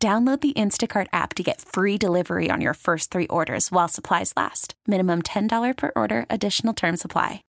[0.00, 4.32] Download the Instacart app to get free delivery on your first three orders while supplies
[4.36, 4.74] last.
[4.86, 7.42] Minimum $10 per order, additional term supply.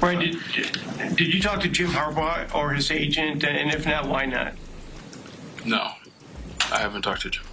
[0.00, 0.36] Brian, did,
[1.14, 3.44] did you talk to Jim Harbaugh or his agent?
[3.44, 4.54] And if not, why not?
[5.64, 5.92] No,
[6.72, 7.44] I haven't talked to Jim.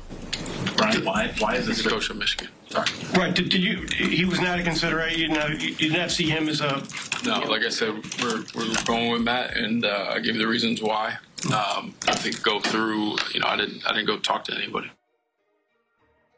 [0.75, 1.83] Brian, why, why is this?
[1.83, 2.47] the coach of Michigan.
[2.69, 2.87] Sorry.
[3.13, 3.35] Right.
[3.35, 3.85] Did, did you?
[3.95, 5.19] He was not a consideration.
[5.19, 6.81] You, know, you did not see him as a.
[7.23, 10.47] No, like I said, we're, we're going with Matt, and uh, I gave you the
[10.47, 11.17] reasons why.
[11.45, 13.15] Um, I think go through.
[13.33, 14.91] You know, I didn't I didn't go talk to anybody.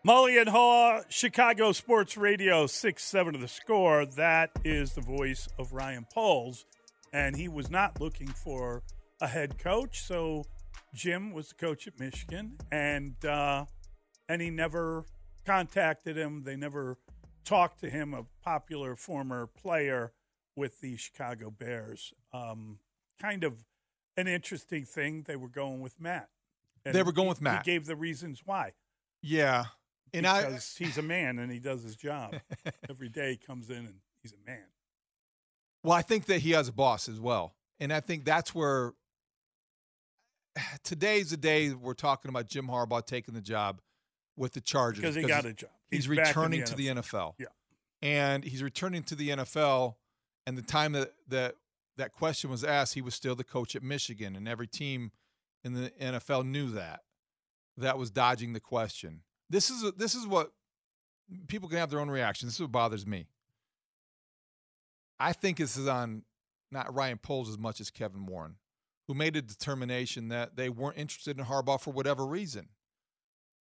[0.06, 4.04] Mully and Haugh, Chicago Sports Radio, 6 7 of the score.
[4.04, 6.66] That is the voice of Ryan Poles,
[7.14, 8.82] And he was not looking for
[9.22, 10.02] a head coach.
[10.02, 10.46] So
[10.96, 12.58] Jim was the coach at Michigan.
[12.72, 13.66] And, uh,
[14.28, 15.06] and he never
[15.46, 16.46] contacted him.
[16.46, 16.98] They never
[17.46, 20.14] talked to him, a popular former player
[20.56, 22.12] with the Chicago Bears.
[22.34, 22.80] Um,
[23.22, 23.64] kind of
[24.18, 25.24] an interesting thing.
[25.28, 26.30] They were going with Matt.
[26.86, 27.66] And They were going he- with Matt.
[27.66, 28.74] He gave the reasons why
[29.22, 29.66] Yeah.
[30.14, 32.36] And I because he's a man and he does his job
[32.90, 33.32] every day.
[33.32, 34.66] He comes in and he's a man.
[35.84, 37.56] well, I think that he has a boss as well.
[37.80, 38.94] And I think that's where
[40.84, 43.82] today's the day we're talking about Jim Harbaugh taking the job
[44.36, 45.70] with the Chargers Because he got a job.
[45.90, 47.34] He's, in returning to the NFL.
[47.38, 47.48] Yeah.
[48.02, 49.96] And he's returning to the NFL
[50.48, 51.56] and the time that that
[52.02, 55.12] that question was asked, he was still the coach at Michigan and every team
[55.64, 57.02] in the NFL knew that.
[57.78, 59.22] That was dodging the question.
[59.50, 60.52] This is this is what
[61.48, 62.48] people can have their own reaction.
[62.48, 63.28] This is what bothers me.
[65.20, 66.24] I think this is on
[66.72, 68.56] not Ryan Poles as much as Kevin Warren,
[69.08, 72.70] who made a determination that they weren't interested in Harbaugh for whatever reason.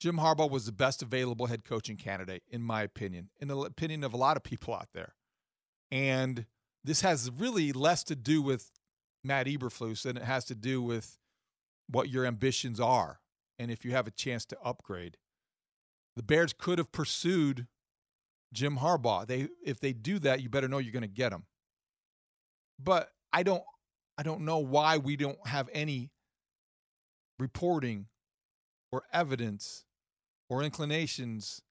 [0.01, 4.03] Jim Harbaugh was the best available head coaching candidate, in my opinion, in the opinion
[4.03, 5.15] of a lot of people out there.
[5.91, 6.47] And
[6.85, 8.71] this has really less to do with
[9.23, 11.19] Matt Eberflus than it has to do with
[11.89, 13.21] what your ambitions are
[13.59, 15.17] and if you have a chance to upgrade.
[16.17, 17.67] The Bears could have pursued
[18.53, 19.27] Jim Harbaugh.
[19.27, 21.45] They if they do that, you better know you're going to get him.
[22.79, 23.63] But I don't
[24.19, 26.11] I don't know why we don't have any
[27.39, 28.07] reporting
[28.93, 29.85] or evidence
[30.49, 31.63] or inclinations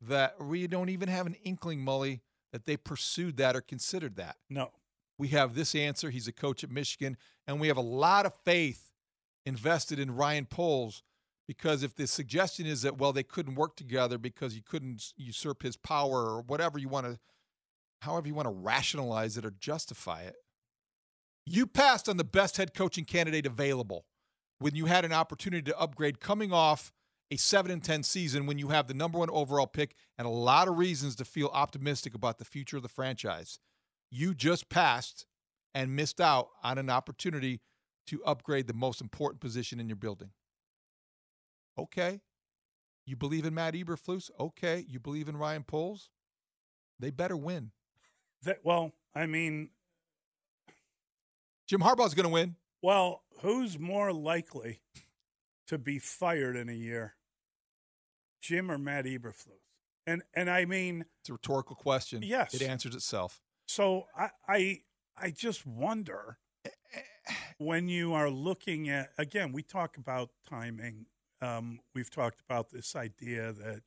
[0.00, 2.20] that we don't even have an inkling, Mully,
[2.52, 4.36] that they pursued that or considered that.
[4.48, 4.70] No.
[5.18, 6.10] We have this answer.
[6.10, 7.16] He's a coach at Michigan,
[7.46, 8.92] and we have a lot of faith
[9.44, 11.02] invested in Ryan Poles
[11.48, 15.62] because if the suggestion is that well they couldn't work together because you couldn't usurp
[15.62, 17.18] his power or whatever you want to
[18.02, 20.36] however you want to rationalize it or justify it
[21.46, 24.04] you passed on the best head coaching candidate available
[24.58, 26.92] when you had an opportunity to upgrade coming off
[27.30, 30.30] a 7 and 10 season when you have the number 1 overall pick and a
[30.30, 33.58] lot of reasons to feel optimistic about the future of the franchise
[34.10, 35.26] you just passed
[35.74, 37.60] and missed out on an opportunity
[38.06, 40.30] to upgrade the most important position in your building
[41.78, 42.20] Okay.
[43.06, 44.30] You believe in Matt Eberflus?
[44.38, 44.84] Okay.
[44.88, 46.10] You believe in Ryan Poles?
[46.98, 47.70] They better win.
[48.42, 49.70] That well, I mean,
[51.68, 52.56] Jim Harbaugh's going to win.
[52.82, 54.80] well, who's more likely
[55.68, 57.14] to be fired in a year?
[58.48, 59.60] Jim or Matt Eberflus?
[60.06, 62.22] And and I mean, It's a rhetorical question.
[62.22, 62.54] Yes.
[62.54, 63.40] It answers itself.
[63.66, 64.78] so I I
[65.16, 66.38] I just wonder
[67.58, 71.06] when you are looking at again, we talk about timing.
[71.40, 73.82] Um, we've talked about this idea that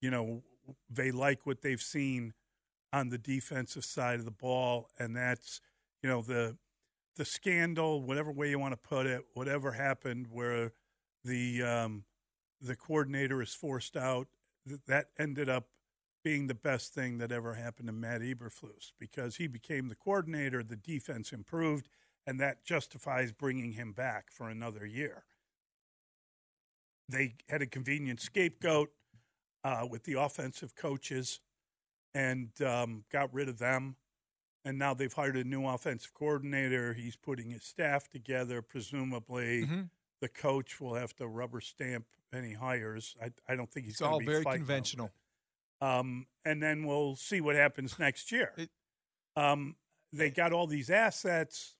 [0.00, 0.42] you know
[0.88, 2.34] they like what they've seen
[2.92, 5.60] on the defensive side of the ball, and that's
[6.02, 6.56] you know the
[7.16, 10.72] the scandal, whatever way you want to put it, whatever happened, where
[11.24, 12.04] the um,
[12.60, 14.28] the coordinator is forced out,
[14.86, 15.68] that ended up
[16.22, 20.62] being the best thing that ever happened to Matt Eberflus because he became the coordinator,
[20.62, 21.88] the defense improved,
[22.26, 25.24] and that justifies bringing him back for another year.
[27.08, 28.90] They had a convenient scapegoat
[29.64, 31.40] uh, with the offensive coaches
[32.14, 33.96] and um, got rid of them.
[34.64, 36.92] And now they've hired a new offensive coordinator.
[36.92, 38.60] He's putting his staff together.
[38.60, 39.90] Presumably, Mhm.
[40.20, 43.16] The coach will have to rubber stamp any hires.
[43.22, 45.10] I, I don't think he's It's all be very conventional.
[45.80, 48.52] Um, and then we'll see what happens next year.
[48.56, 48.70] It-
[49.36, 49.76] um,
[50.12, 51.76] they got all these assets.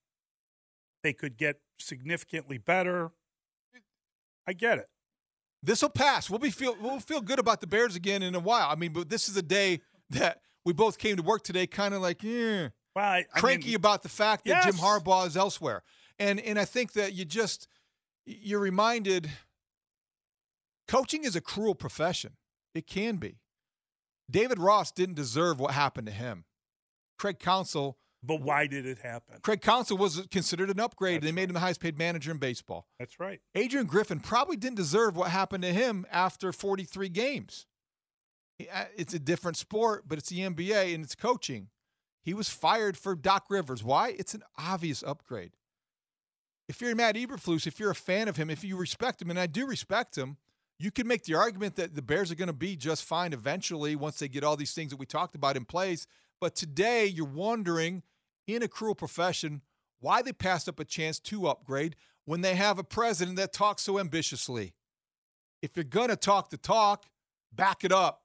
[1.02, 3.10] They could get significantly better.
[4.46, 4.86] I get it.
[5.62, 6.30] This will pass.
[6.30, 8.68] We'll be feel we'll feel good about the Bears again in a while.
[8.70, 11.92] I mean, but this is a day that we both came to work today, kind
[11.92, 15.36] of like, yeah, Well, I- I cranky mean, about the fact that Jim Harbaugh is
[15.36, 15.82] elsewhere.
[16.18, 17.66] And and I think that you just
[18.26, 19.30] you're reminded
[20.88, 22.32] coaching is a cruel profession.
[22.74, 23.38] It can be.
[24.30, 26.44] David Ross didn't deserve what happened to him.
[27.18, 29.36] Craig Counsell, but why did it happen?
[29.42, 31.16] Craig Counsell was considered an upgrade.
[31.16, 31.48] That's they made right.
[31.50, 32.86] him the highest paid manager in baseball.
[32.98, 33.40] That's right.
[33.54, 37.66] Adrian Griffin probably didn't deserve what happened to him after 43 games.
[38.60, 41.68] Uh, It's a different sport, but it's the NBA and it's coaching.
[42.22, 43.82] He was fired for Doc Rivers.
[43.82, 44.10] Why?
[44.18, 45.52] It's an obvious upgrade.
[46.70, 49.40] If you're Matt Eberflus, if you're a fan of him, if you respect him, and
[49.40, 50.36] I do respect him,
[50.78, 53.96] you can make the argument that the Bears are going to be just fine eventually
[53.96, 56.06] once they get all these things that we talked about in place.
[56.40, 58.04] But today, you're wondering
[58.46, 59.62] in a cruel profession
[59.98, 63.82] why they passed up a chance to upgrade when they have a president that talks
[63.82, 64.72] so ambitiously.
[65.62, 67.06] If you're going to talk the talk,
[67.52, 68.22] back it up.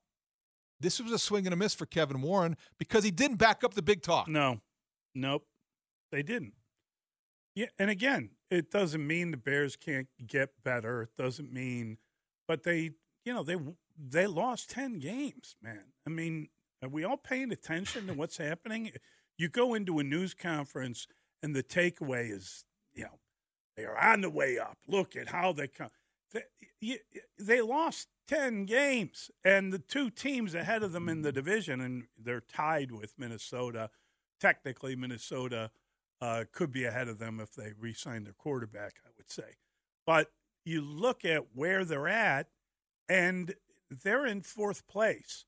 [0.80, 3.74] This was a swing and a miss for Kevin Warren because he didn't back up
[3.74, 4.28] the big talk.
[4.28, 4.60] No,
[5.16, 5.48] nope,
[6.12, 6.54] they didn't.
[7.56, 11.04] Yeah, and again, it doesn't mean the Bears can't get better.
[11.04, 11.98] It doesn't mean,
[12.48, 12.92] but they,
[13.24, 13.56] you know, they
[13.98, 15.94] they lost ten games, man.
[16.06, 16.50] I mean,
[16.84, 18.92] are we all paying attention to what's happening?
[19.38, 21.08] You go into a news conference,
[21.42, 23.20] and the takeaway is, you know,
[23.78, 24.78] they are on the way up.
[24.88, 25.90] Look at how they come.
[26.32, 27.00] They,
[27.40, 32.06] they lost 10 games, and the two teams ahead of them in the division, and
[32.18, 33.90] they're tied with Minnesota.
[34.40, 35.72] Technically, Minnesota
[36.22, 39.58] uh, could be ahead of them if they re sign their quarterback, I would say.
[40.06, 40.32] But
[40.64, 42.48] you look at where they're at,
[43.10, 43.54] and
[43.90, 45.46] they're in fourth place.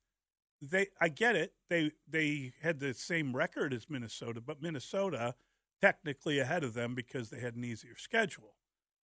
[0.61, 1.53] They, I get it.
[1.69, 5.35] They they had the same record as Minnesota, but Minnesota
[5.81, 8.55] technically ahead of them because they had an easier schedule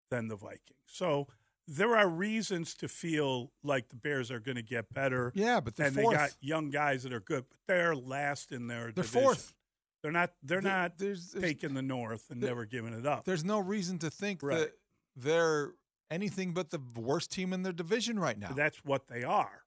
[0.09, 0.79] than the Vikings.
[0.85, 1.27] So
[1.67, 5.31] there are reasons to feel like the Bears are going to get better.
[5.35, 6.11] Yeah, but they're and fourth.
[6.11, 9.21] they got young guys that are good, but they're last in their They're division.
[9.21, 9.53] fourth.
[10.01, 10.33] They're not.
[10.43, 13.25] They're There- not there's- there's- taking the North and there- never giving it up.
[13.25, 14.57] There's no reason to think Right.
[14.59, 14.77] that
[15.15, 15.73] they're
[16.09, 18.51] anything but the worst team in their division right now.
[18.53, 19.65] That's what they are.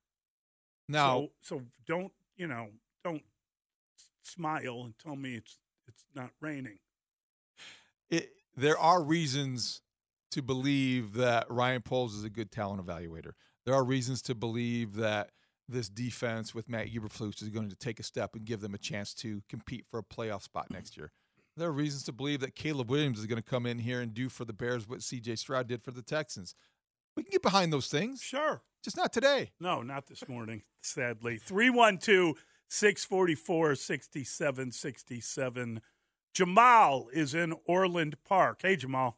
[0.88, 2.70] now, so, so don't you know?
[3.04, 3.24] Don't
[4.22, 6.78] smile and tell me it's it's not raining.
[8.10, 9.82] it, there are reasons
[10.30, 13.32] to believe that Ryan Poles is a good talent evaluator.
[13.64, 15.30] There are reasons to believe that
[15.68, 18.78] this defense with Matt Eberflus is going to take a step and give them a
[18.78, 21.10] chance to compete for a playoff spot next year.
[21.56, 24.12] There are reasons to believe that Caleb Williams is going to come in here and
[24.12, 26.54] do for the Bears what CJ Stroud did for the Texans.
[27.16, 28.62] We can get behind those things, Sure.
[28.82, 29.52] just not today.
[29.60, 31.38] No, not this morning, sadly.
[31.38, 35.80] 312 644 6767.
[36.34, 38.60] Jamal is in Orland Park.
[38.62, 39.16] Hey, Jamal.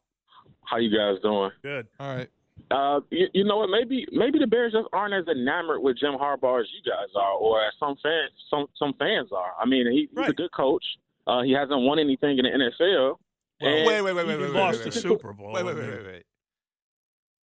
[0.67, 1.51] How you guys doing?
[1.63, 1.87] Good.
[1.99, 2.29] All right.
[2.71, 3.71] Uh, you, you know what?
[3.71, 7.33] Maybe maybe the Bears just aren't as enamored with Jim Harbaugh as you guys are,
[7.35, 9.53] or as some fans some some fans are.
[9.61, 10.85] I mean, he, he's a good coach.
[11.27, 13.17] Uh, he hasn't won anything in the NFL.
[13.61, 15.03] Well, Wait, wait, wait, wait, wait, wait, lost wait, the wait.
[15.03, 15.53] Super Bowl.
[15.53, 16.23] Wait, wait, wait, wait, wait.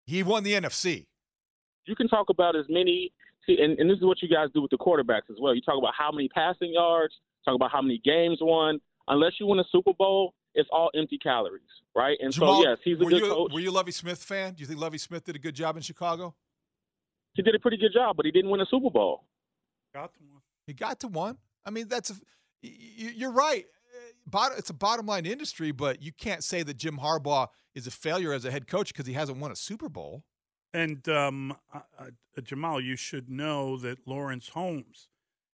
[0.05, 1.05] He won the NFC.
[1.85, 3.11] You can talk about as many.
[3.45, 5.53] See, and, and this is what you guys do with the quarterbacks as well.
[5.55, 7.13] You talk about how many passing yards,
[7.45, 8.79] talk about how many games won.
[9.07, 11.61] Unless you win a Super Bowl, it's all empty calories,
[11.95, 12.17] right?
[12.21, 13.51] And Jamal, so yes, he's a were good you, coach.
[13.53, 14.53] Were you a Lovie Smith fan?
[14.53, 16.35] Do you think Lovie Smith did a good job in Chicago?
[17.33, 19.23] He did a pretty good job, but he didn't win a Super Bowl.
[19.93, 20.41] Got to one.
[20.67, 21.37] He got to one.
[21.65, 22.13] I mean, that's a,
[22.63, 22.69] y-
[22.99, 23.65] y- you're right.
[24.33, 27.91] Uh, It's a bottom line industry, but you can't say that Jim Harbaugh is a
[27.91, 30.23] failure as a head coach because he hasn't won a Super Bowl.
[30.73, 35.07] And um, uh, uh, Jamal, you should know that Lawrence Holmes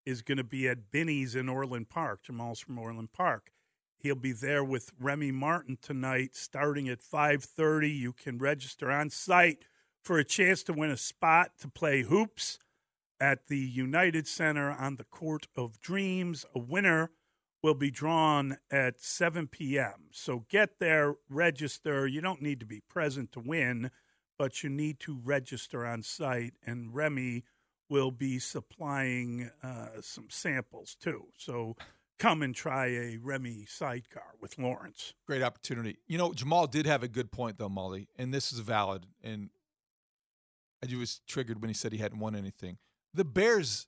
[0.05, 2.23] is going to be at Binny's in Orland Park.
[2.23, 3.51] Jamal's from Orland Park.
[3.99, 7.89] He'll be there with Remy Martin tonight, starting at five thirty.
[7.89, 9.65] You can register on site
[10.01, 12.59] for a chance to win a spot to play hoops
[13.19, 16.45] at the United Center on the Court of Dreams.
[16.55, 17.11] A winner
[17.61, 20.05] will be drawn at 7 p.m.
[20.11, 22.07] So get there, register.
[22.07, 23.91] You don't need to be present to win,
[24.37, 27.43] but you need to register on site, and Remy
[27.89, 31.25] will be supplying uh, some samples too.
[31.37, 31.75] So
[32.19, 35.13] come and try a Remy sidecar with Lawrence.
[35.25, 35.97] Great opportunity.
[36.07, 39.05] You know, Jamal did have a good point though, Mully, and this is valid.
[39.23, 39.49] And
[40.83, 42.77] I was triggered when he said he hadn't won anything.
[43.13, 43.87] The Bears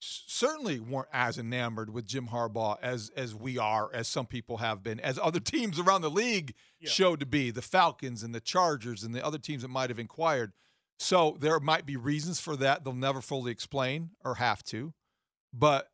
[0.00, 4.82] certainly weren't as enamored with Jim Harbaugh as as we are, as some people have
[4.82, 6.90] been, as other teams around the league Yeah.
[6.90, 7.50] showed to be.
[7.50, 10.52] The Falcons and the Chargers and the other teams that might have inquired.
[11.00, 12.82] So there might be reasons for that.
[12.84, 14.94] They'll never fully explain or have to,
[15.52, 15.90] but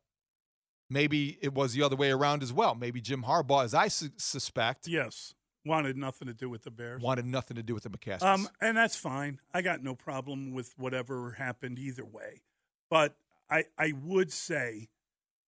[0.89, 2.75] maybe it was the other way around as well.
[2.75, 5.33] Maybe Jim Harbaugh, as I su- suspect, Yes.
[5.65, 7.01] wanted nothing to do with the Bears.
[7.01, 8.21] Wanted nothing to do with the McCaskies.
[8.23, 9.39] Um, and that's fine.
[9.53, 12.41] I got no problem with whatever happened either way.
[12.89, 13.15] But
[13.49, 14.89] I, I would say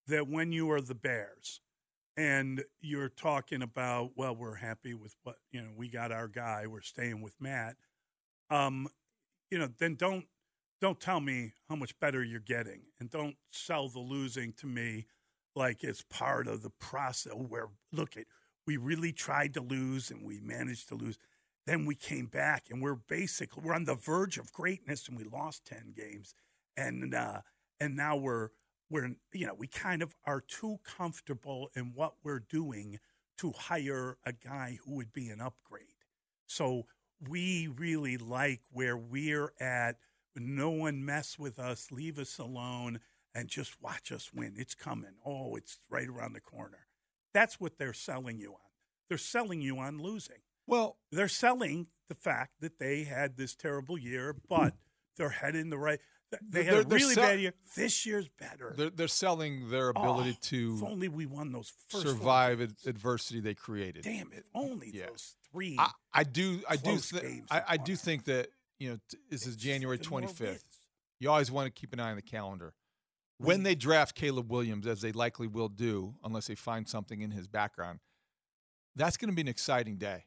[0.07, 1.61] that when you are the Bears
[2.15, 6.65] and you're talking about, well, we're happy with what, you know, we got our guy,
[6.67, 7.75] we're staying with Matt,
[8.49, 8.87] um,
[9.51, 10.25] you know, then don't
[10.79, 15.07] don't tell me how much better you're getting and don't sell the losing to me
[15.57, 18.25] like it's part of the process where look at
[18.67, 21.17] we really tried to lose and we managed to lose.
[21.65, 25.23] Then we came back and we're basically we're on the verge of greatness and we
[25.23, 26.35] lost 10 games.
[26.75, 27.41] And uh
[27.79, 28.49] and now we're
[28.89, 32.99] we're you know we kind of are too comfortable in what we're doing
[33.39, 35.87] to hire a guy who would be an upgrade.
[36.45, 36.85] So
[37.27, 39.97] we really like where we're at.
[40.35, 42.99] No one mess with us, leave us alone,
[43.37, 44.53] and just watch us win.
[44.57, 45.11] It's coming.
[45.25, 46.87] Oh, it's right around the corner.
[47.33, 48.57] That's what they're selling you on.
[49.09, 50.37] They're selling you on losing.
[50.65, 54.73] well, They're selling the fact that they had this terrible year, but
[55.17, 55.99] they're heading the right.
[56.49, 57.53] They had a really sell- bad year.
[57.75, 58.73] This year's better.
[58.75, 62.59] they're, they're selling their oh, ability Oh, to If only we won those first survive
[62.61, 64.03] ad- adversity they created.
[64.03, 64.45] Damn it!
[64.53, 65.05] Only Yeah.
[65.07, 65.75] those three.
[65.79, 69.47] I, I do, I do, games I, I do think that you know t- this
[69.47, 70.65] is It's January twenty fifth.
[71.19, 72.73] You always want to keep an eye on the calendar.
[73.37, 73.63] When mm.
[73.63, 77.47] they draft Caleb Williams, as they likely will do, unless they find something in his
[77.47, 77.99] background,
[78.95, 80.25] that's going to be an exciting day.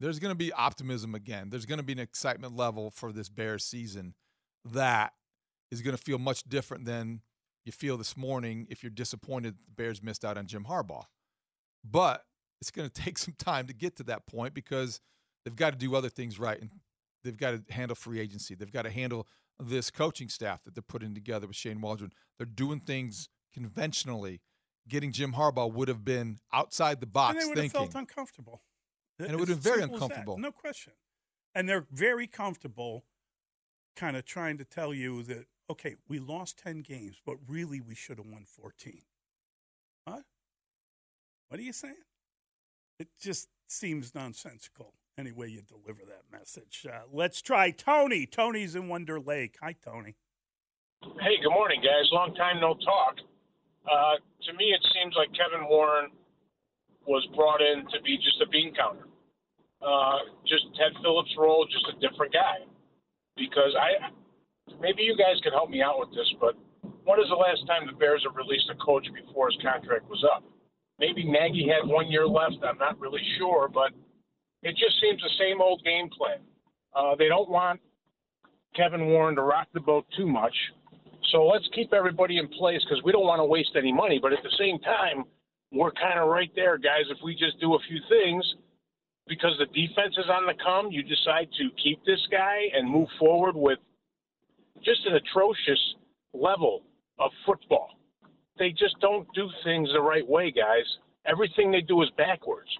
[0.00, 1.50] There's going to be optimism again.
[1.50, 4.14] There's going to be an excitement level for this Bears season
[4.64, 5.12] that
[5.70, 7.20] is going to feel much different than
[7.64, 11.04] you feel this morning if you're disappointed the Bears missed out on Jim Harbaugh.
[11.84, 12.24] But
[12.60, 15.00] it's going to take some time to get to that point because
[15.44, 16.70] they've got to do other things right and
[17.24, 18.54] they've got to handle free agency.
[18.54, 19.26] They've got to handle
[19.58, 22.12] this coaching staff that they're putting together with Shane Waldron.
[22.38, 24.40] They're doing things conventionally.
[24.88, 28.62] Getting Jim Harbaugh would have been outside the and box they would have felt uncomfortable.
[29.18, 30.38] And it would have been very simple as that, uncomfortable.
[30.38, 30.92] No question.
[31.54, 33.04] And they're very comfortable
[33.96, 37.94] kind of trying to tell you that, okay, we lost 10 games, but really we
[37.94, 39.00] should have won 14.
[40.04, 40.22] What?
[41.48, 41.94] What are you saying?
[42.98, 46.86] It just seems nonsensical any way you deliver that message.
[46.86, 48.26] Uh, let's try Tony.
[48.26, 49.56] Tony's in Wonder Lake.
[49.62, 50.14] Hi, Tony.
[51.00, 52.04] Hey, good morning, guys.
[52.12, 53.16] Long time no talk.
[53.88, 56.10] Uh, to me, it seems like Kevin Warren
[57.06, 59.08] was brought in to be just a bean counter.
[59.80, 62.68] Uh, just Ted Phillips' role, just a different guy.
[63.36, 64.12] Because I,
[64.80, 66.56] maybe you guys could help me out with this, but
[67.04, 70.24] when is the last time the Bears have released a coach before his contract was
[70.28, 70.44] up?
[70.98, 72.60] Maybe Nagy had one year left.
[72.64, 73.92] I'm not really sure, but
[74.62, 76.38] it just seems the same old game plan.
[76.94, 77.80] Uh, they don't want
[78.74, 80.54] Kevin Warren to rock the boat too much.
[81.32, 84.18] So let's keep everybody in place because we don't want to waste any money.
[84.20, 85.24] But at the same time,
[85.72, 87.04] we're kind of right there, guys.
[87.10, 88.44] If we just do a few things,
[89.26, 93.08] because the defense is on the come, you decide to keep this guy and move
[93.18, 93.78] forward with
[94.84, 95.80] just an atrocious
[96.32, 96.82] level
[97.18, 97.90] of football.
[98.58, 100.84] They just don't do things the right way, guys.
[101.26, 102.70] Everything they do is backwards.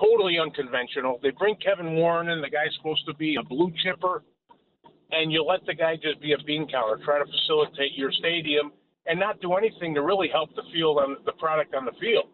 [0.00, 1.18] Totally unconventional.
[1.22, 4.22] They bring Kevin Warren in, the guy's supposed to be a blue chipper
[5.10, 8.72] and you let the guy just be a bean counter, try to facilitate your stadium,
[9.06, 12.26] and not do anything to really help the field on the product on the field.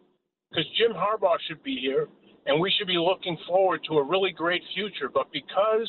[0.49, 2.07] Because Jim Harbaugh should be here,
[2.45, 5.09] and we should be looking forward to a really great future.
[5.13, 5.87] But because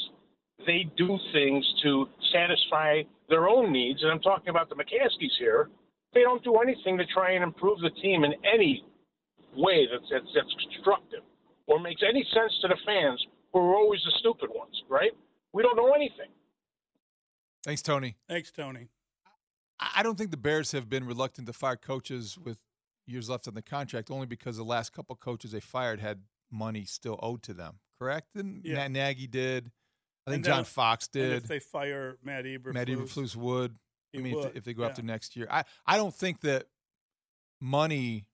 [0.67, 5.71] they do things to satisfy their own needs, and I'm talking about the McCaskies here,
[6.13, 8.85] they don't do anything to try and improve the team in any
[9.57, 11.21] way that's, that's, that's constructive
[11.67, 15.13] or makes any sense to the fans who are always the stupid ones, right?
[15.53, 16.31] We don't know anything.
[17.65, 18.17] Thanks, Tony.
[18.29, 18.89] Thanks, Tony.
[19.81, 22.59] I I don't think the Bears have been reluctant to fire coaches with
[23.07, 26.85] years left on the contract, only because the last couple coaches they fired had money
[26.85, 27.79] still owed to them.
[27.99, 28.29] Correct?
[28.35, 28.75] Didn't Yeah.
[28.75, 29.71] Matt Nagy did?
[30.27, 31.33] I think And John if- Fox And did.
[31.43, 33.73] if they fire Matt Eberflus, Matt Eberflus would.
[33.73, 34.89] I He mean, would, if, if they go yeah.
[34.91, 36.67] after next year, I I don't think that
[37.61, 38.27] money.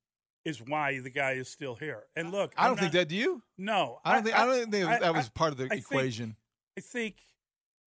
[0.45, 2.05] Is why the guy is still here.
[2.17, 3.09] And look, I don't think that.
[3.09, 3.43] Do you?
[3.59, 4.39] No, I don't think.
[4.39, 6.37] I, don't think I- that was I- part of the I think- equation.
[6.79, 7.17] I think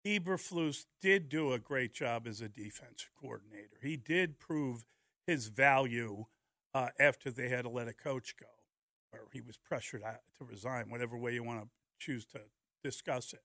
[0.05, 3.77] Eberflus did do a great job as a defense coordinator.
[3.81, 4.85] He did prove
[5.27, 6.25] his value
[6.73, 8.47] uh, after they had to let a coach go,
[9.13, 11.67] or he was pressured to resign, whatever way you want to
[11.99, 12.41] choose to
[12.83, 13.43] discuss it.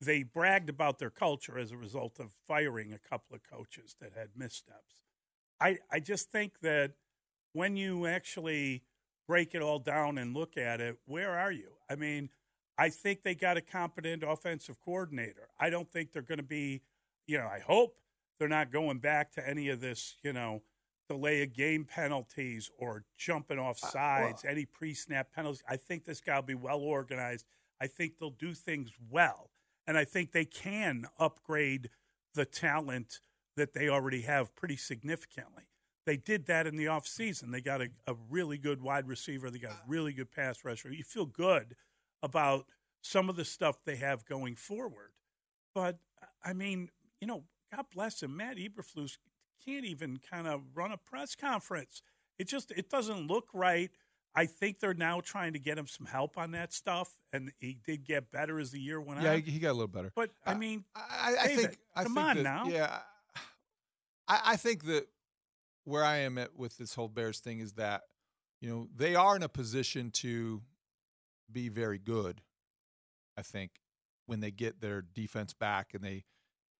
[0.00, 4.12] They bragged about their culture as a result of firing a couple of coaches that
[4.14, 5.00] had missteps.
[5.60, 6.92] I, I just think that
[7.54, 8.82] when you actually
[9.26, 11.70] break it all down and look at it, where are you?
[11.88, 12.28] I mean,
[12.76, 15.48] I think they got a competent offensive coordinator.
[15.58, 16.82] I don't think they're going to be,
[17.26, 17.96] you know, I hope
[18.38, 20.62] they're not going back to any of this, you know,
[21.08, 25.62] delay of game penalties or jumping off Uh, sides, any pre-snap penalties.
[25.68, 27.46] I think this guy will be well organized.
[27.80, 29.50] I think they'll do things well,
[29.86, 31.90] and I think they can upgrade
[32.34, 33.20] the talent
[33.56, 35.64] that they already have pretty significantly.
[36.06, 37.50] They did that in the offseason.
[37.50, 39.50] They got a, a really good wide receiver.
[39.50, 40.92] They got a really good pass rusher.
[40.92, 41.76] You feel good
[42.22, 42.66] about
[43.00, 45.12] some of the stuff they have going forward.
[45.74, 45.98] But
[46.44, 47.44] I mean, you know,
[47.74, 48.36] God bless him.
[48.36, 49.16] Matt Eberflus
[49.64, 52.02] can't even kind of run a press conference.
[52.38, 53.90] It just it doesn't look right.
[54.36, 57.78] I think they're now trying to get him some help on that stuff, and he
[57.86, 59.42] did get better as the year went Yeah, on.
[59.42, 60.12] he he got a little better.
[60.14, 61.78] But I mean, I, I David, think.
[61.94, 62.66] I come think on that- now.
[62.66, 62.98] Yeah,
[64.28, 65.06] I, I think that
[65.84, 68.02] where I am at with this whole Bears thing is that
[68.60, 70.62] you know they are in a position to
[71.50, 72.40] be very good.
[73.36, 73.72] I think
[74.26, 76.24] when they get their defense back and they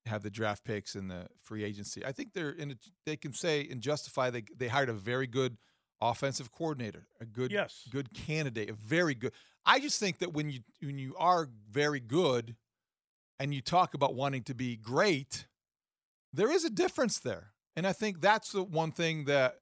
[0.07, 2.73] have the draft picks and the free agency, I think they're in.
[2.73, 2.75] A,
[3.07, 5.57] they can say and justify they they hired a very good
[6.01, 7.87] offensive coordinator, a good Yes.
[7.91, 9.33] good candidate, a very good.
[9.67, 12.57] I just think that when you when you are very good
[13.41, 15.47] and you talk about wanting to be great,
[16.33, 17.54] there is a difference there.
[17.77, 19.57] And I think that's the one thing that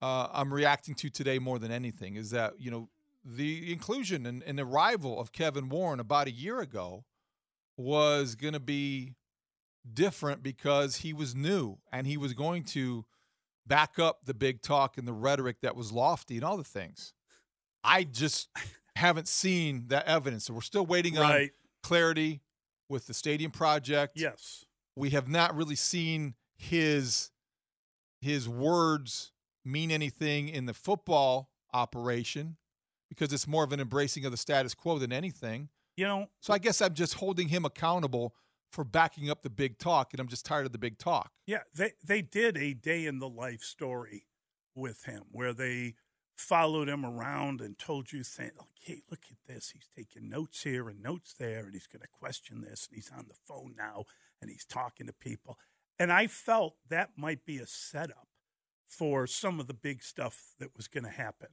[0.00, 2.88] uh, I'm reacting to today more than anything is that, you know,
[3.24, 7.04] the inclusion and, and arrival of Kevin Warren about a year ago
[7.76, 9.14] was going to be
[9.90, 13.04] different because he was new and he was going to
[13.66, 17.12] back up the big talk and the rhetoric that was lofty and all the things.
[17.84, 18.48] I just
[18.96, 20.46] haven't seen that evidence.
[20.46, 21.50] So we're still waiting on
[21.82, 22.40] clarity
[22.88, 24.14] with the stadium project.
[24.16, 24.64] Yes.
[24.96, 27.30] We have not really seen his
[28.22, 29.32] his words
[29.64, 32.56] mean anything in the football operation
[33.08, 35.68] because it's more of an embracing of the status quo than anything.
[35.96, 38.34] You know, So I guess I'm just holding him accountable
[38.70, 41.32] for backing up the big talk and I'm just tired of the big talk.
[41.46, 44.24] Yeah, they they did a day in the life story
[44.74, 45.94] with him where they
[46.34, 49.70] followed him around and told you saying, like, "Hey, look at this.
[49.70, 53.10] He's taking notes here and notes there, and he's going to question this, and he's
[53.10, 54.04] on the phone now,
[54.40, 55.58] and he's talking to people."
[55.98, 58.26] And I felt that might be a setup
[58.88, 61.48] for some of the big stuff that was going to happen.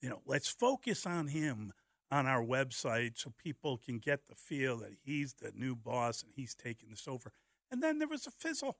[0.00, 1.72] You know, let's focus on him
[2.10, 6.32] on our website so people can get the feel that he's the new boss and
[6.34, 7.32] he's taking this over.
[7.70, 8.78] And then there was a fizzle.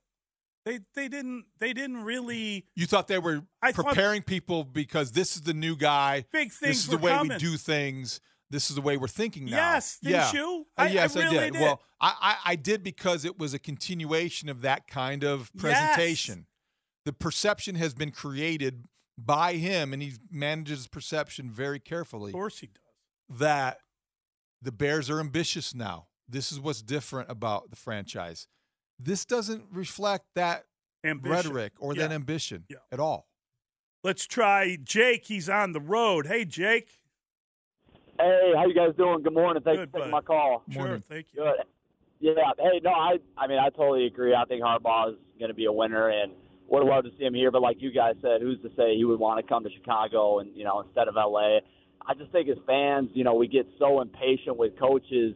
[0.65, 5.13] They they didn't they didn't really You thought they were I thought- preparing people because
[5.13, 6.27] this is the new guy.
[6.33, 7.33] big things This is the way coming.
[7.33, 8.21] we do things.
[8.51, 9.57] This is the way we're thinking now.
[9.73, 10.33] Yes, didn't yeah.
[10.33, 10.67] you?
[10.77, 11.53] Uh, I- I yes, I, really did.
[11.53, 11.63] did.
[11.63, 16.39] Well, I, I I did because it was a continuation of that kind of presentation.
[16.39, 16.47] Yes.
[17.07, 18.85] The perception has been created
[19.17, 22.31] by him, and he manages perception very carefully.
[22.31, 23.39] Of course he does.
[23.39, 23.79] That
[24.61, 26.09] the Bears are ambitious now.
[26.29, 28.47] This is what's different about the franchise.
[28.99, 30.65] This doesn't reflect that
[31.05, 31.33] Ambition.
[31.35, 32.77] rhetoric or that ambition Yeah.
[32.93, 33.29] at all.
[34.05, 35.27] Let's try Jake.
[35.27, 36.27] He's on the road.
[36.27, 37.00] Hey, Jake.
[38.21, 39.23] Hey, how you guys doing?
[39.23, 39.63] Good morning.
[39.63, 40.17] Thanks Good, for taking bud.
[40.17, 40.63] my call.
[40.71, 41.03] Sure, Morning.
[41.09, 41.43] thank you.
[41.43, 41.55] Good.
[42.21, 42.33] Yeah.
[42.59, 44.35] Hey, no, I I mean I totally agree.
[44.35, 46.33] I think Harbaugh is going to be a winner, and
[46.69, 47.51] would love to see him here.
[47.51, 50.41] But like you guys said, who's to say he would want to come to Chicago
[50.41, 51.59] and you know instead of LA?
[52.07, 55.35] I just think as fans, you know, we get so impatient with coaches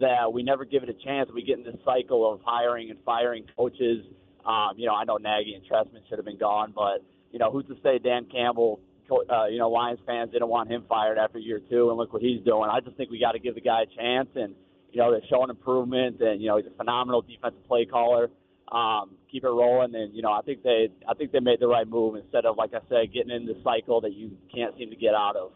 [0.00, 1.28] that we never give it a chance.
[1.34, 4.04] We get in this cycle of hiring and firing coaches.
[4.46, 7.50] Um, you know, I know Nagy and Trestman should have been gone, but you know,
[7.50, 11.18] who's to say Dan Campbell, co- uh, you know, Lions fans didn't want him fired
[11.18, 12.70] after year two, and look what he's doing.
[12.70, 14.54] I just think we got to give the guy a chance, and
[14.92, 18.30] you know, they're showing improvement, and you know, he's a phenomenal defensive play caller.
[18.72, 21.68] Um, keep it rolling, and you know, I think they, I think they made the
[21.68, 24.90] right move instead of, like I said, getting in the cycle that you can't seem
[24.90, 25.52] to get out of.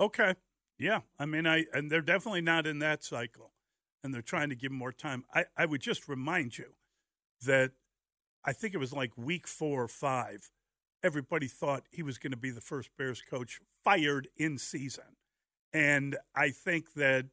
[0.00, 0.34] Okay.
[0.78, 1.00] Yeah.
[1.18, 3.52] I mean, I and they're definitely not in that cycle,
[4.02, 5.24] and they're trying to give him more time.
[5.34, 6.74] I, I would just remind you
[7.44, 7.72] that
[8.44, 10.50] I think it was like week four or five.
[11.06, 15.14] Everybody thought he was going to be the first Bears coach fired in season,
[15.72, 17.26] and I think that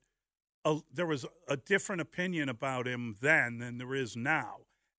[0.63, 4.57] a, there was a different opinion about him then than there is now.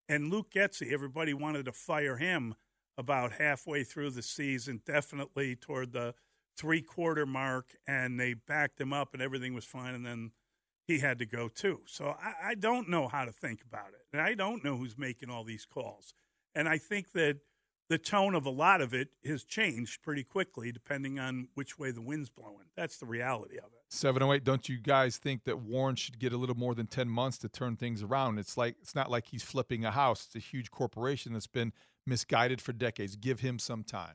[0.08, 2.56] And Luke Getsy, everybody wanted to fire him
[2.98, 6.14] about halfway through the season, definitely toward the
[6.56, 9.94] three quarter mark, and they backed him up, and everything was fine.
[9.94, 10.32] And then
[10.84, 11.82] he had to go too.
[11.86, 14.98] So I, I don't know how to think about it, and I don't know who's
[14.98, 16.12] making all these calls.
[16.56, 17.38] And I think that
[17.88, 21.90] the tone of a lot of it has changed pretty quickly, depending on which way
[21.90, 22.66] the wind's blowing.
[22.76, 23.82] That's the reality of it.
[23.90, 27.38] 708 don't you guys think that Warren should get a little more than 10 months
[27.38, 30.40] to turn things around it's like it's not like he's flipping a house it's a
[30.40, 31.72] huge corporation that's been
[32.04, 34.14] misguided for decades give him some time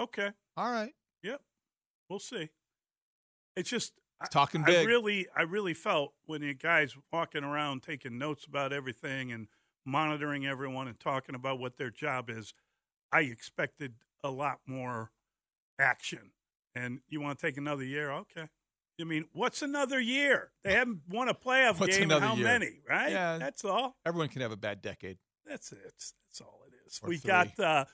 [0.00, 0.30] Okay.
[0.56, 1.40] all right Yep.
[2.08, 2.48] We'll see.
[3.54, 4.88] It's just I- talking I big.
[4.88, 9.46] really, I really felt when the guys walking around taking notes about everything and
[9.84, 12.54] monitoring everyone and talking about what their job is.
[13.12, 15.10] I expected a lot more
[15.78, 16.30] action.
[16.74, 18.10] And you want to take another year?
[18.10, 18.48] Okay.
[19.00, 20.52] I mean, what's another year?
[20.64, 22.04] They haven't won a playoff What's game.
[22.04, 22.44] another How year?
[22.44, 22.80] many?
[22.88, 23.10] Right?
[23.12, 23.38] Yeah.
[23.38, 23.96] That's all.
[24.06, 25.18] Everyone can have a bad decade.
[25.46, 25.78] That's it.
[25.84, 27.00] That's all it is.
[27.02, 27.28] Or we three.
[27.28, 27.84] got uh,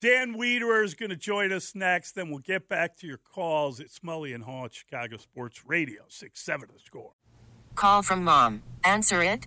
[0.00, 2.12] Dan Wiederer is going to join us next.
[2.12, 3.80] Then we'll get back to your calls.
[3.80, 7.12] It's Mully and Haugh at Chicago Sports Radio, 6 7 the score.
[7.74, 8.62] Call from mom.
[8.84, 9.46] Answer it.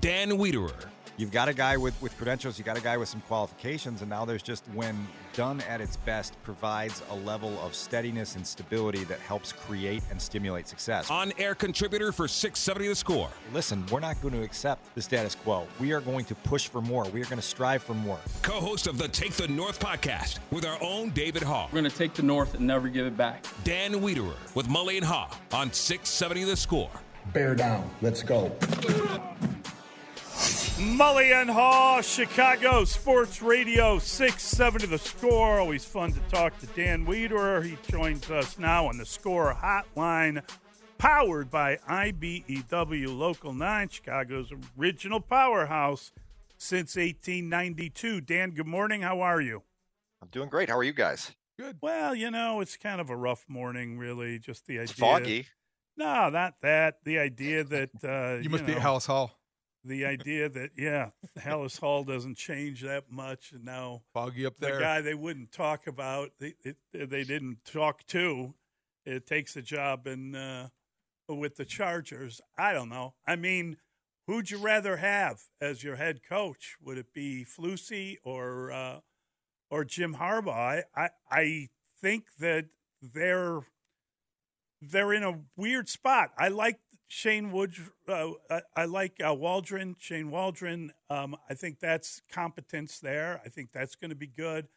[0.00, 0.86] Dan Wiederer.
[1.18, 4.10] You've got a guy with, with credentials, you got a guy with some qualifications, and
[4.10, 9.04] now there's just, when done at its best, provides a level of steadiness and stability
[9.04, 11.10] that helps create and stimulate success.
[11.10, 13.30] On air contributor for 670 The Score.
[13.54, 15.66] Listen, we're not going to accept the status quo.
[15.80, 17.04] We are going to push for more.
[17.04, 18.18] We are going to strive for more.
[18.42, 21.66] Co host of the Take the North podcast with our own David Haugh.
[21.72, 23.46] We're going to take the North and never give it back.
[23.64, 26.90] Dan Wiederer with Mully and Haugh on 670 The Score.
[27.32, 27.90] Bear down.
[28.02, 28.50] Let's go.
[30.78, 35.58] Mully and Haugh, Chicago Sports Radio, 6 7 to the score.
[35.58, 37.64] Always fun to talk to Dan Wiederer.
[37.64, 40.42] He joins us now on the score hotline,
[40.98, 46.12] powered by IBEW Local 9, Chicago's original powerhouse
[46.58, 48.20] since 1892.
[48.20, 49.00] Dan, good morning.
[49.00, 49.62] How are you?
[50.20, 50.68] I'm doing great.
[50.68, 51.32] How are you guys?
[51.58, 51.78] Good.
[51.80, 54.38] Well, you know, it's kind of a rough morning, really.
[54.38, 54.82] Just the idea.
[54.82, 55.46] It's foggy.
[55.96, 56.98] No, not that.
[57.04, 57.90] The idea that.
[58.04, 59.38] Uh, You must be know, at Halas Hall.
[59.84, 64.74] the idea that yeah, Halas Hall doesn't change that much, and now Foggy up there.
[64.74, 68.54] the guy they wouldn't talk about, they it, they didn't talk to,
[69.04, 70.68] it takes a job in uh,
[71.28, 72.40] with the Chargers.
[72.58, 73.14] I don't know.
[73.26, 73.76] I mean,
[74.26, 76.76] who'd you rather have as your head coach?
[76.82, 79.00] Would it be Flusy or uh,
[79.70, 80.50] or Jim Harbaugh?
[80.52, 81.68] I, I I
[82.00, 82.66] think that
[83.00, 83.60] they're
[84.80, 86.30] they're in a weird spot.
[86.38, 87.74] I like Shane Wood.
[88.08, 90.92] Uh, I, I like uh, Waldron, Shane Waldron.
[91.08, 93.40] Um, I think that's competence there.
[93.44, 94.68] I think that's going to be good.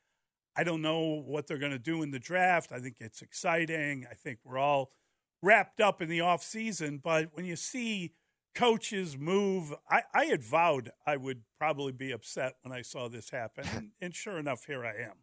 [0.56, 2.72] I don't know what they're going to do in the draft.
[2.72, 4.06] I think it's exciting.
[4.10, 4.92] I think we're all
[5.42, 7.00] wrapped up in the off season.
[7.04, 8.14] But when you see
[8.56, 13.30] coaches move, I, I had vowed I would probably be upset when I saw this
[13.30, 15.18] happen, and, and sure enough, here I am.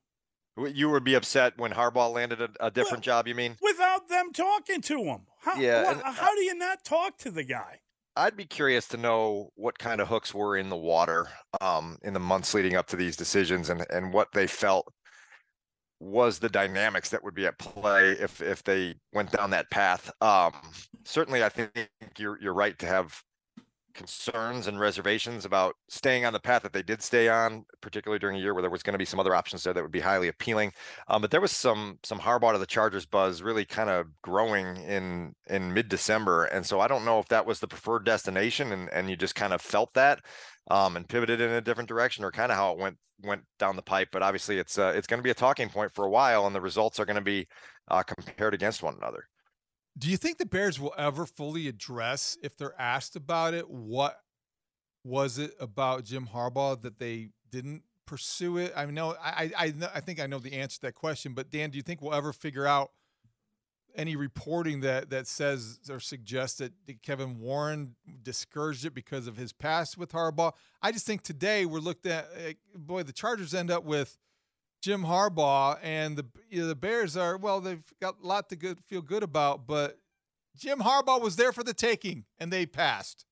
[0.57, 3.29] You would be upset when Harbaugh landed a, a different job.
[3.29, 3.57] You mean?
[3.61, 7.31] Without them talking to him, how, Yeah, and, uh, how do you not talk to
[7.31, 7.81] the guy?
[8.17, 11.29] I'd be curious to know what kind of hooks were in the water
[11.61, 14.91] um, in the months leading up to these decisions, and and what they felt
[16.01, 20.11] was the dynamics that would be at play if if they went down that path.
[20.23, 20.53] Um,
[21.05, 21.71] certainly, I think
[22.17, 23.23] you're you're right to have
[23.97, 28.37] concerns and reservations about staying on the path that they did stay on, particularly during
[28.37, 30.01] a year where there was going to be some other options there that would be
[30.01, 30.73] highly appealing.
[31.09, 34.77] Um, but there was some some Harbaugh to the Chargers buzz really kind of growing
[34.77, 38.73] in in mid December, and so I don't know if that was the preferred destination,
[38.73, 40.21] and and you just kind of felt that
[40.71, 43.77] um, and pivoted in a different direction, or kind of how it went went down
[43.77, 44.09] the pipe.
[44.13, 46.55] But obviously, it's uh, it's going to be a talking point for a while, and
[46.55, 47.49] the results are going to be
[47.89, 49.25] uh, compared against one another.
[49.99, 54.21] Do you think the Bears will ever fully address, if they're asked about it, what
[55.05, 58.73] was it about Jim Harbaugh that they didn't pursue it?
[58.77, 61.71] I know I I I, think I know the answer to that question, but Dan,
[61.71, 62.91] do you think we'll ever figure out
[63.95, 69.55] any reporting that that says or suggests that Kevin Warren discouraged it because of his
[69.55, 70.53] past with Harbaugh?
[70.83, 72.29] I just think today we're looked at.
[72.37, 74.19] eh, Boy, the Chargers end up with
[74.83, 77.61] Jim Harbaugh, and the you know, the Bears are well.
[77.61, 79.99] They've got a lot to good, feel good about, but
[80.57, 83.25] Jim Harbaugh was there for the taking, and they passed.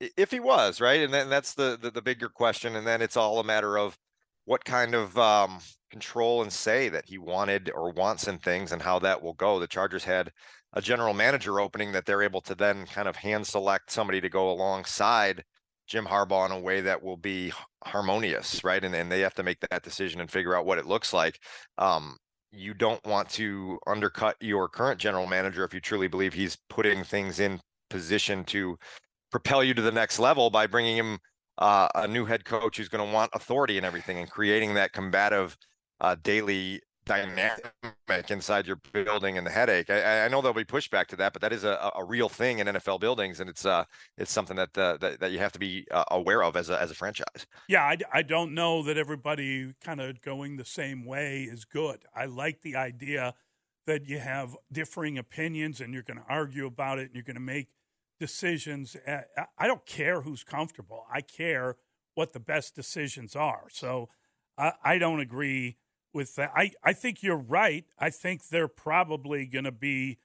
[0.00, 3.16] If he was right, and then that's the, the the bigger question, and then it's
[3.16, 3.98] all a matter of
[4.44, 8.82] what kind of um, control and say that he wanted or wants in things, and
[8.82, 9.58] how that will go.
[9.58, 10.32] The Chargers had
[10.72, 14.28] a general manager opening that they're able to then kind of hand select somebody to
[14.28, 15.44] go alongside
[15.86, 17.52] Jim Harbaugh in a way that will be
[17.84, 18.82] harmonious, right?
[18.82, 21.38] And and they have to make that decision and figure out what it looks like.
[21.78, 22.16] Um,
[22.52, 27.02] you don't want to undercut your current general manager if you truly believe he's putting
[27.02, 28.76] things in position to
[29.30, 31.18] propel you to the next level by bringing him
[31.58, 34.92] uh, a new head coach who's going to want authority and everything and creating that
[34.92, 35.56] combative
[36.00, 39.90] uh, daily dynamic inside your building and the headache.
[39.90, 42.58] I, I know there'll be pushback to that, but that is a, a real thing
[42.58, 43.84] in NFL buildings, and it's uh
[44.16, 46.80] it's something that uh, that, that you have to be uh, aware of as a
[46.80, 47.46] as a franchise.
[47.68, 52.04] Yeah, I, I don't know that everybody kind of going the same way is good.
[52.14, 53.34] I like the idea
[53.86, 57.34] that you have differing opinions and you're going to argue about it and you're going
[57.34, 57.68] to make
[58.20, 58.96] decisions.
[59.58, 61.04] I don't care who's comfortable.
[61.12, 61.76] I care
[62.14, 63.64] what the best decisions are.
[63.70, 64.08] So
[64.56, 65.78] I, I don't agree
[66.14, 66.50] with that.
[66.54, 67.84] I, I think you're right.
[67.98, 70.18] I think they're probably going to be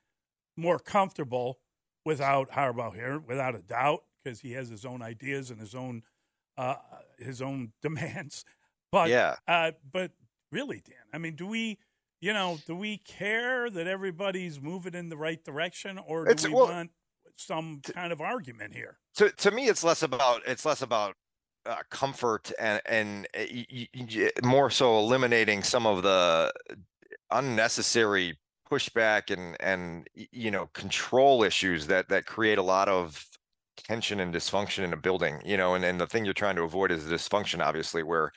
[0.56, 1.60] more comfortable
[2.06, 6.04] without Harbaugh here, without a doubt, because he has his own ideas and his own
[6.58, 6.76] uh,
[7.20, 8.44] his own demands.
[8.92, 10.12] But yeah, uh, but
[10.52, 11.78] really, Dan, I mean, do we,
[12.22, 16.48] you know, do we care that everybody's moving in the right direction, or do It's-
[16.48, 16.92] we well, want
[17.36, 18.98] some kind of argument here?
[19.16, 21.16] to to me it's less about it's less about
[21.68, 26.52] uh, comfort and and y- y- y- more so eliminating some of the
[27.32, 28.38] unnecessary
[28.70, 33.26] pushback and and you know control issues that that create a lot of
[33.78, 36.64] tension and dysfunction in a building you know and, and the thing you're trying to
[36.64, 38.32] avoid is dysfunction obviously where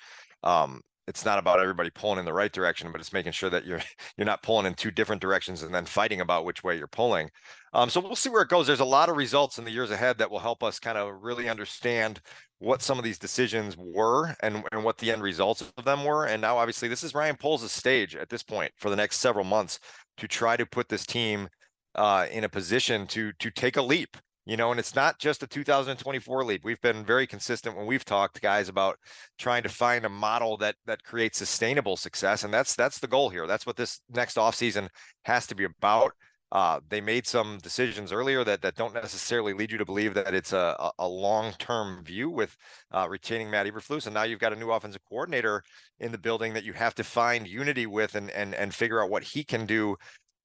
[0.45, 3.64] um it's not about everybody pulling in the right direction but it's making sure that
[3.64, 3.81] you're
[4.16, 7.31] you're not pulling in two different directions and then fighting about which way you're pulling
[7.73, 8.66] um, so we'll see where it goes.
[8.66, 11.23] There's a lot of results in the years ahead that will help us kind of
[11.23, 12.21] really understand
[12.61, 16.27] what some of these decisions were and, and what the end results of them were.
[16.27, 19.44] And now, obviously, this is Ryan Poles' stage at this point for the next several
[19.44, 19.81] months
[20.18, 21.49] to try to put this team
[21.94, 24.16] uh, in a position to to take a leap.
[24.46, 26.64] You know, and it's not just a 2024 leap.
[26.64, 28.99] We've been very consistent when we've talked, guys, about
[29.38, 33.31] trying to find a model that that creates sustainable success, and that's that's the goal
[33.31, 33.46] here.
[33.46, 34.88] That's what this next offseason
[35.25, 36.12] has to be about.
[36.53, 40.35] Uh, they made some decisions earlier that that don't necessarily lead you to believe that
[40.35, 42.57] it's a a, long term view with
[42.91, 45.63] uh, retaining Matt Eberflus, and now you've got a new offensive coordinator
[46.01, 49.11] in the building that you have to find unity with and and and figure out
[49.11, 49.97] what he can do,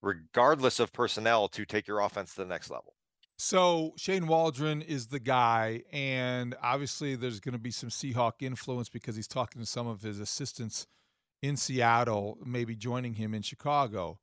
[0.04, 2.94] regardless of personnel, to take your offense to the next level.
[3.38, 8.89] So Shane Waldron is the guy, and obviously there's going to be some Seahawk influence
[8.89, 10.88] because he's talking to some of his assistants
[11.41, 14.20] in Seattle, maybe joining him in Chicago.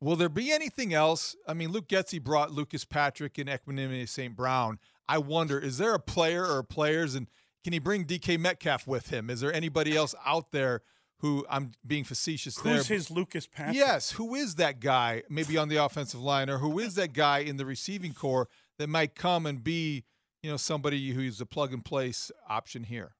[0.00, 1.34] Will there be anything else?
[1.46, 4.36] I mean, Luke Getsy brought Lucas Patrick and Equanimeous St.
[4.36, 4.78] Brown.
[5.08, 7.26] I wonder, is there a player or players, and
[7.64, 9.28] can he bring DK Metcalf with him?
[9.30, 10.82] Is there anybody else out there
[11.20, 12.76] who I'm being facetious there?
[12.76, 13.76] Who's his Lucas Patrick?
[13.76, 15.24] Yes, who is that guy?
[15.28, 18.88] Maybe on the offensive line, or who is that guy in the receiving corps that
[18.88, 20.04] might come and be,
[20.42, 23.16] you know, somebody who's a plug and place option here?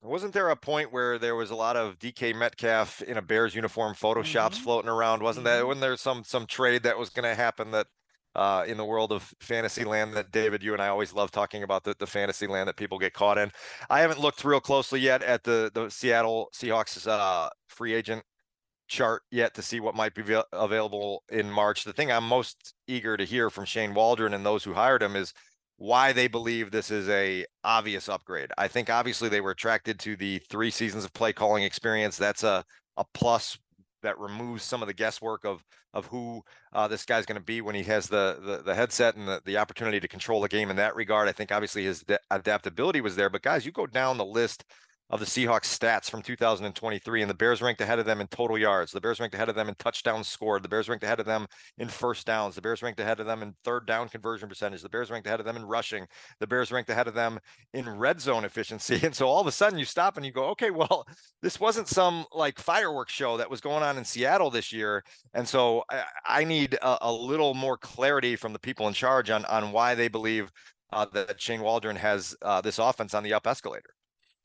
[0.00, 3.54] Wasn't there a point where there was a lot of DK Metcalf in a Bears
[3.54, 5.22] uniform photoshops floating around?
[5.22, 5.66] Wasn't that?
[5.66, 7.88] Wasn't there some some trade that was going to happen that
[8.36, 11.64] uh, in the world of fantasy land that David, you and I always love talking
[11.64, 13.50] about the, the fantasy land that people get caught in.
[13.90, 18.22] I haven't looked real closely yet at the the Seattle Seahawks uh, free agent
[18.86, 21.84] chart yet to see what might be available in March.
[21.84, 25.16] The thing I'm most eager to hear from Shane Waldron and those who hired him
[25.16, 25.34] is
[25.78, 28.50] why they believe this is a obvious upgrade.
[28.58, 32.18] I think obviously they were attracted to the three seasons of play calling experience.
[32.18, 32.64] That's a
[32.96, 33.56] a plus
[34.02, 35.64] that removes some of the guesswork of
[35.94, 39.16] of who uh, this guy's going to be when he has the, the the headset
[39.16, 41.28] and the, the opportunity to control the game in that regard.
[41.28, 43.30] I think obviously his de- adaptability was there.
[43.30, 44.64] But guys, you go down the list
[45.10, 48.58] of the Seahawks stats from 2023, and the Bears ranked ahead of them in total
[48.58, 48.92] yards.
[48.92, 50.62] The Bears ranked ahead of them in touchdowns scored.
[50.62, 51.46] The Bears ranked ahead of them
[51.78, 52.54] in first downs.
[52.54, 54.82] The Bears ranked ahead of them in third down conversion percentage.
[54.82, 56.06] The Bears ranked ahead of them in rushing.
[56.40, 57.38] The Bears ranked ahead of them
[57.72, 59.00] in red zone efficiency.
[59.08, 61.06] And so all of a sudden you stop and you go, okay, well,
[61.42, 65.02] this wasn't some like fireworks show that was going on in Seattle this year.
[65.32, 69.30] And so I, I need a, a little more clarity from the people in charge
[69.30, 70.50] on on why they believe
[70.92, 73.94] uh, that Shane Waldron has uh, this offense on the up escalator.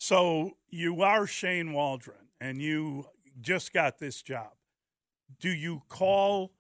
[0.06, 3.06] So you are Shane Waldron, and you
[3.40, 4.52] just got this job.
[5.40, 6.52] Do you call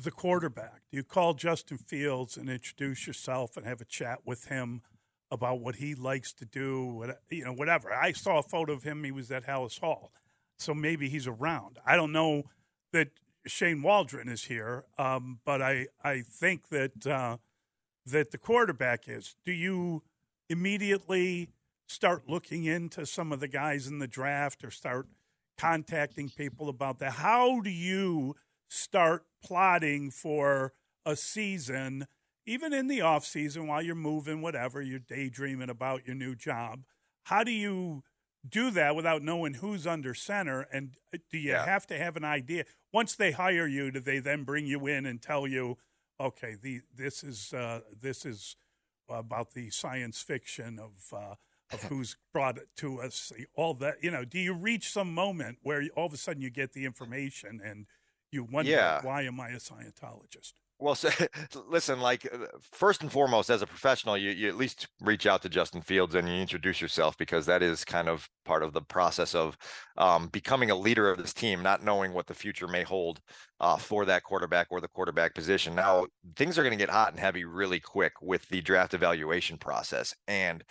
[0.00, 0.82] the quarterback?
[0.92, 4.82] Do you call Justin Fields and introduce yourself and have a chat with him
[5.28, 7.12] about what he likes to do?
[7.30, 7.92] You know, whatever.
[7.92, 9.02] I saw a photo of him.
[9.02, 10.12] He was at Halas Hall,
[10.56, 11.80] so maybe he's around.
[11.84, 12.44] I don't know
[12.92, 13.08] that
[13.44, 17.38] Shane Waldron is here, um, but I I think that uh,
[18.06, 19.34] that the quarterback is.
[19.44, 20.04] Do you
[20.48, 21.48] immediately?
[21.86, 25.08] Start looking into some of the guys in the draft or start
[25.58, 27.12] contacting people about that?
[27.12, 28.34] How do you
[28.68, 30.72] start plotting for
[31.06, 32.06] a season,
[32.46, 36.84] even in the off season while you're moving, whatever, you're daydreaming about your new job?
[37.24, 38.02] How do you
[38.46, 40.62] do that without knowing who's under center?
[40.72, 41.64] And uh, do you Yeah.
[41.64, 42.64] have to have an idea?
[42.92, 45.78] Once they hire you, do they then bring you in and tell you,
[46.20, 48.56] okay, the, this is uh, this is
[49.08, 51.34] about the science fiction of uh,
[51.74, 53.96] of who's brought it to us, all that.
[54.02, 56.72] You know, do you reach some moment where you, all of a sudden you get
[56.72, 57.86] the information and
[58.30, 59.00] you wonder, Yeah.
[59.02, 60.52] why am I a Scientologist?
[60.80, 61.08] Well, so,
[61.68, 65.40] listen, like uh, first and foremost, as a professional, you, you at least reach out
[65.42, 68.82] to Justin Fields and you introduce yourself because that is kind of part of the
[68.82, 69.56] process of
[69.96, 73.20] um, becoming a leader of this team, not knowing what the future may hold
[73.60, 75.76] uh, for that quarterback or the quarterback position.
[75.76, 79.56] Now, things are going to get hot and heavy really quick with the draft evaluation
[79.58, 80.64] process and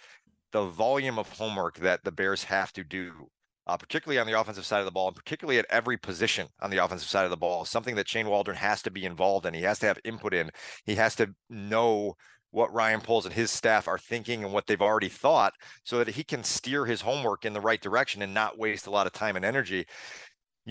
[0.54, 3.30] the volume of homework that the Bears have to do
[3.66, 6.70] uh, particularly on the offensive side of the ball, and particularly at every position on
[6.70, 9.54] the offensive side of the ball, something that Shane Waldron has to be involved in.
[9.54, 10.52] He has to have input in.
[10.86, 12.16] He has to know
[12.52, 16.10] what Ryan Poles and his staff are thinking and what they've already thought so that
[16.10, 19.14] he can steer his homework in the right direction and not waste a lot of
[19.14, 19.86] time and energy.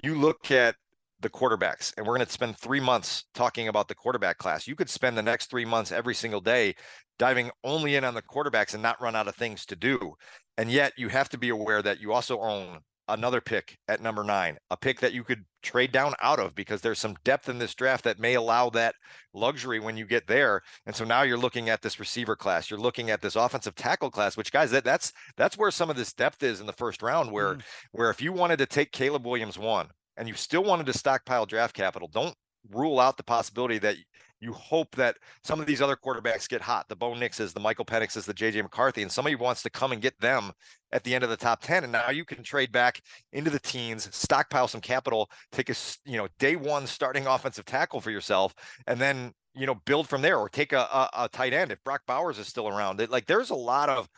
[0.04, 0.76] You look at
[1.20, 4.66] the quarterbacks, and we're going to spend three months talking about the quarterback class.
[4.66, 6.74] You could spend the next three months every single day
[7.22, 10.14] diving only in on the quarterbacks and not run out of things to do.
[10.58, 14.24] And yet you have to be aware that you also own another pick at number
[14.24, 17.60] nine, a pick that you could trade down out of because there's some depth in
[17.60, 18.96] this draft that may allow that
[19.34, 20.62] luxury when you get there.
[20.84, 24.10] And so now you're looking at this receiver class, you're looking at this offensive tackle
[24.10, 27.02] class, which guys, that that's that's where some of this depth is in the first
[27.02, 27.60] round, where hmm.
[27.92, 31.46] where if you wanted to take Caleb Williams one and you still wanted to stockpile
[31.46, 32.34] draft capital, don't
[32.68, 33.94] rule out the possibility that
[34.42, 36.88] you hope that some of these other quarterbacks get hot.
[36.88, 40.02] The Bo Nixes, the Michael Penixes, the JJ McCarthy, and somebody wants to come and
[40.02, 40.50] get them
[40.90, 41.84] at the end of the top 10.
[41.84, 43.00] And now you can trade back
[43.32, 45.74] into the teens, stockpile some capital, take a,
[46.04, 48.52] you know, day one starting offensive tackle for yourself,
[48.88, 51.82] and then, you know, build from there or take a, a, a tight end if
[51.84, 53.00] Brock Bowers is still around.
[53.00, 54.08] It, like there's a lot of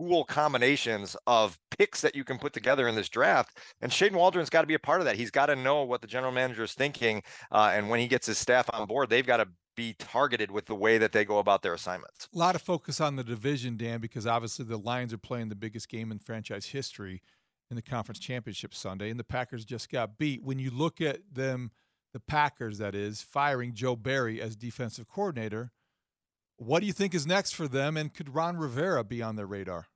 [0.00, 3.58] cool combinations of picks that you can put together in this draft.
[3.82, 5.16] And Shane Waldron's got to be a part of that.
[5.16, 7.22] He's got to know what the general manager is thinking.
[7.52, 10.64] Uh, and when he gets his staff on board, they've got to be targeted with
[10.64, 12.28] the way that they go about their assignments.
[12.34, 15.54] A lot of focus on the division, Dan, because obviously the Lions are playing the
[15.54, 17.20] biggest game in franchise history
[17.68, 20.42] in the conference championship Sunday, and the Packers just got beat.
[20.42, 21.72] When you look at them,
[22.14, 25.72] the Packers, that is, firing Joe Barry as defensive coordinator,
[26.60, 27.96] what do you think is next for them?
[27.96, 29.86] And could Ron Rivera be on their radar?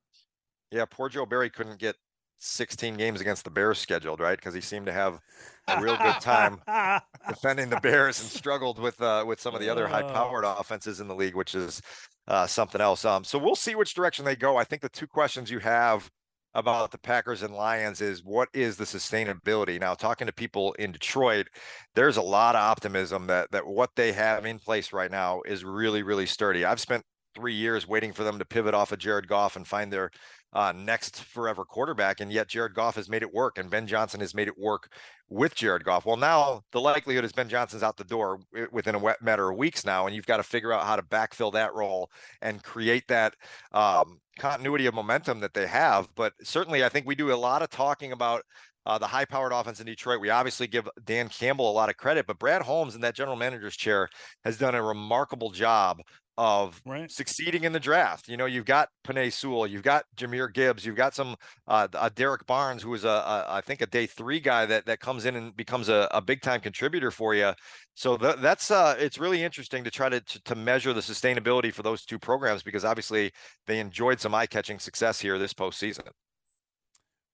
[0.71, 1.95] Yeah, poor Joe Barry couldn't get
[2.39, 4.37] 16 games against the Bears scheduled, right?
[4.37, 5.19] Because he seemed to have
[5.67, 6.59] a real good time
[7.29, 11.07] defending the Bears and struggled with uh, with some of the other high-powered offenses in
[11.07, 11.81] the league, which is
[12.27, 13.05] uh, something else.
[13.05, 14.57] Um, so we'll see which direction they go.
[14.57, 16.09] I think the two questions you have
[16.55, 19.79] about the Packers and Lions is what is the sustainability?
[19.79, 21.47] Now, talking to people in Detroit,
[21.93, 25.63] there's a lot of optimism that that what they have in place right now is
[25.63, 26.65] really, really sturdy.
[26.65, 27.03] I've spent
[27.35, 30.09] three years waiting for them to pivot off of Jared Goff and find their
[30.53, 34.21] uh, next forever quarterback, and yet Jared Goff has made it work, and Ben Johnson
[34.21, 34.89] has made it work
[35.27, 36.05] with Jared Goff.
[36.05, 38.39] Well, now the likelihood is Ben Johnson's out the door
[38.71, 41.51] within a matter of weeks now, and you've got to figure out how to backfill
[41.51, 42.09] that role
[42.41, 43.33] and create that
[43.73, 46.07] um, continuity of momentum that they have.
[46.15, 48.43] But certainly, I think we do a lot of talking about
[48.85, 50.21] uh, the high-powered offense in Detroit.
[50.21, 53.35] We obviously give Dan Campbell a lot of credit, but Brad Holmes in that general
[53.35, 54.09] manager's chair
[54.43, 56.01] has done a remarkable job
[56.37, 58.27] of succeeding in the draft.
[58.27, 61.35] You know, you've got Penei Sewell, you've got Jahmyr Gibbs, you've got some
[61.67, 64.85] uh, uh, Derrick Barnes, who is a, a I think a day three guy that
[64.85, 67.53] that comes in and becomes a, a big time contributor for you.
[67.95, 71.73] So th- that's uh, it's really interesting to try to, to to measure the sustainability
[71.73, 73.31] for those two programs because obviously
[73.67, 76.07] they enjoyed some eye catching success here this postseason.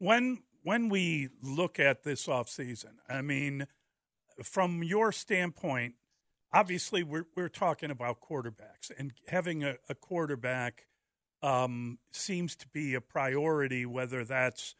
[0.01, 3.67] when when we look at this offseason, I mean,
[4.43, 5.95] from your standpoint,
[6.53, 10.85] obviously we're we're talking about quarterbacks and having a, a quarterback
[11.43, 14.75] um, seems to be a priority, whether that's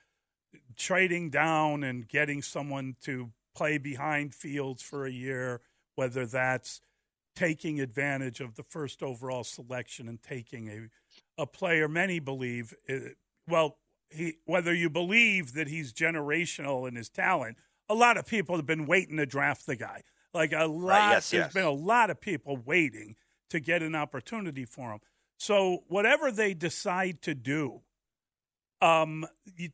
[0.78, 5.62] trading down and getting someone to play behind Fields for a year,
[5.96, 6.82] whether that's
[7.36, 10.90] taking advantage of the first overall selection and taking a
[11.42, 12.96] a player many believe uh,
[13.48, 13.78] well
[14.10, 17.58] he whether you believe that he's generational in his talent
[17.88, 21.30] a lot of people have been waiting to draft the guy like a lot yes,
[21.30, 21.54] there's yes.
[21.54, 23.16] been a lot of people waiting
[23.50, 25.00] to get an opportunity for him
[25.38, 27.82] so whatever they decide to do
[28.82, 29.26] um,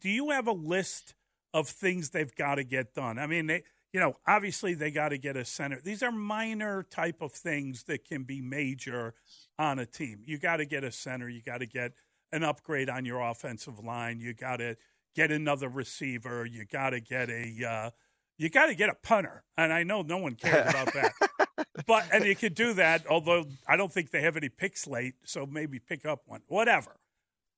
[0.02, 1.16] do you have a list
[1.54, 3.18] of things they've got to get done?
[3.18, 5.80] I mean, they, you know, obviously they got to get a center.
[5.84, 9.14] These are minor type of things that can be major
[9.58, 10.22] on a team.
[10.26, 11.30] You got to get a center.
[11.30, 11.94] You got to get
[12.32, 14.20] an upgrade on your offensive line.
[14.20, 14.76] You got to
[15.16, 16.46] get another receiver.
[16.46, 17.90] You got to get a, uh,
[18.38, 19.44] you got to get a punter.
[19.58, 21.14] And I know no one cares about that.
[21.88, 25.16] but and you could do that, although I don't think they have any picks late,
[25.24, 26.42] so maybe pick up one.
[26.48, 26.98] Whatever.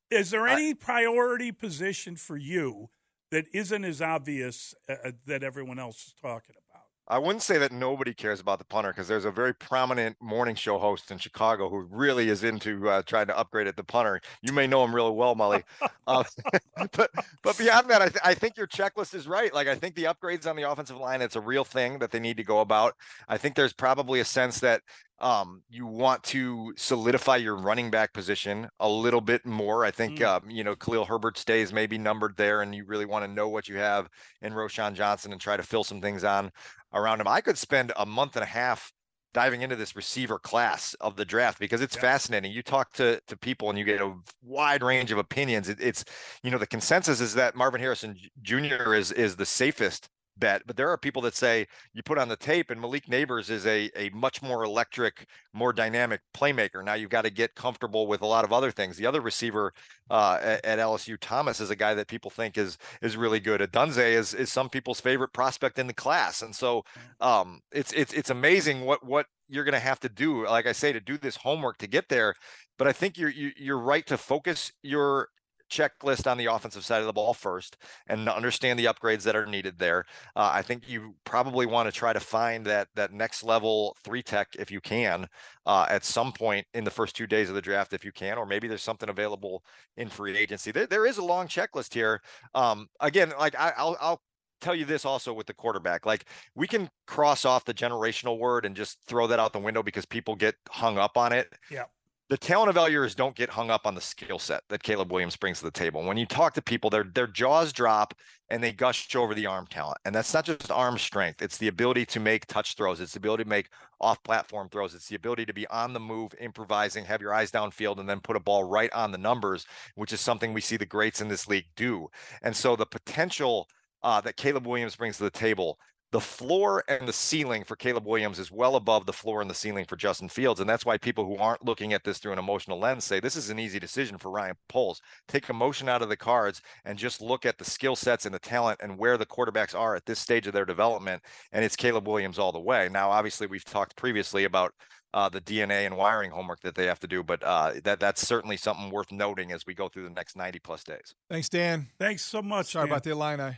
[0.10, 2.90] Is there any priority position for you
[3.32, 6.69] that isn't as obvious uh, uh, that everyone else is talking about?
[7.10, 10.56] I wouldn't say that nobody cares about the punter because there's a very prominent morning
[10.56, 14.22] show host in Chicago who really is into uh, trying to upgrade at the punter.
[14.42, 15.64] You may know him really well, Mully.
[16.06, 16.24] uh,
[16.92, 17.10] but
[17.42, 19.52] but beyond that, I, th- I think your checklist is right.
[19.54, 22.20] Like I think the upgrades on the offensive line, it's a real thing that they
[22.20, 22.96] need to go about.
[23.28, 24.82] I think there's probably a sense that
[25.22, 29.84] um, you want to solidify your running back position a little bit more.
[29.84, 30.26] I think, mm.
[30.26, 33.32] um, you know, Khalil Herbert's days may be numbered there, and you really want to
[33.32, 34.10] know what you have
[34.42, 36.52] in Roschon Johnson and try to fill some things on
[36.94, 37.28] around him.
[37.28, 38.92] I could spend a month and a half
[39.34, 42.02] diving into this receiver class of the draft because it's yeah.
[42.02, 42.52] fascinating.
[42.52, 45.70] You talk to to people and you get a wide range of opinions.
[45.70, 46.04] It, it's
[46.44, 48.94] you know the consensus is that Marvin Harrison Jr.
[48.96, 50.10] is is the safest
[50.40, 50.64] bet.
[50.66, 53.66] But there are people that say you put on the tape, and Malik Nabers is
[53.66, 56.84] a a much more electric, more dynamic playmaker.
[56.84, 58.98] Now you've got to get comfortable with a lot of other things.
[58.98, 59.74] The other receiver
[60.10, 63.62] uh, at, at, LSU, Thomas, is a guy that people think is is really good.
[63.62, 66.84] Odunze is is some people's favorite prospect in the class, and so
[67.20, 70.46] um, it's it's it's amazing what what you're going to have to do.
[70.46, 72.36] Like I say, to do this homework to get there.
[72.78, 75.30] But I think you're you, are you are right to focus your
[75.70, 79.46] checklist on the offensive side of the ball first and understand the upgrades that are
[79.46, 80.06] needed there.
[80.36, 84.24] Uh, I think you probably want to try to find that that next level three
[84.24, 85.28] tech if you can
[85.66, 88.38] uh, at some point in the first two days of the draft if you can,
[88.38, 89.64] or maybe there's something available
[89.98, 90.72] in free agency.
[90.72, 92.22] There, there is a long checklist here.
[92.54, 94.22] Um, again, like I, I'll, I'll
[94.62, 96.06] tell you this also with the quarterback.
[96.06, 99.84] Like we can cross off the generational word and just throw that out the window
[99.84, 101.54] because people get hung up on it.
[101.70, 101.86] Yeah
[102.30, 105.60] the talent evaluators don't get hung up on the skill set that Caleb Williams brings
[105.60, 106.04] to the table.
[106.04, 108.14] When you talk to people, their their jaws drop
[108.52, 109.98] and they gush over the arm talent.
[110.06, 113.02] And that's not just arm strength; it's the ability to make touch throws.
[113.02, 113.70] It's the ability to make
[114.00, 114.94] off-platform throws.
[114.94, 118.22] It's the ability to be on the move, improvising, have your eyes downfield, and then
[118.22, 119.66] put a ball right on the numbers,
[119.96, 122.10] which is something we see the greats in this league do.
[122.44, 123.68] And so the potential
[124.04, 125.80] uh, that Caleb Williams brings to the table
[126.12, 129.56] the floor and the ceiling for Caleb Williams is well above the floor and the
[129.56, 130.60] ceiling for Justin Fields.
[130.60, 133.36] And that's why people who aren't looking at this through an emotional lens say this
[133.36, 135.02] is an easy decision for Ryan Poles.
[135.28, 138.40] Take emotion out of the cards and just look at the skill sets and the
[138.40, 141.22] talent and where the quarterbacks are at this stage of their development.
[141.52, 142.90] And it's Caleb Williams all the way.
[142.92, 144.74] Now, obviously, we've talked previously about
[145.14, 147.24] uh, the DNA and wiring homework that they have to do.
[147.24, 150.60] But uh, that that's certainly something worth noting as we go through the next 90
[150.60, 151.16] plus days.
[151.30, 151.88] Thanks, Dan.
[152.00, 152.68] Thanks so much.
[152.68, 152.92] Sorry Dan.
[152.92, 153.58] about the Illini.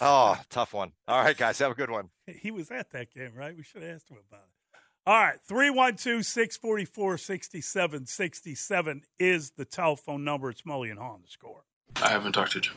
[0.00, 0.92] Oh, tough one.
[1.08, 2.10] All right, guys, have a good one.
[2.40, 3.56] He was at that game, right?
[3.56, 4.78] We should have asked him about it.
[5.06, 10.48] All right, 312 644 6767 is the telephone number.
[10.50, 11.64] It's Mully and Haugh on the score.
[12.00, 12.74] I haven't talked to Jim.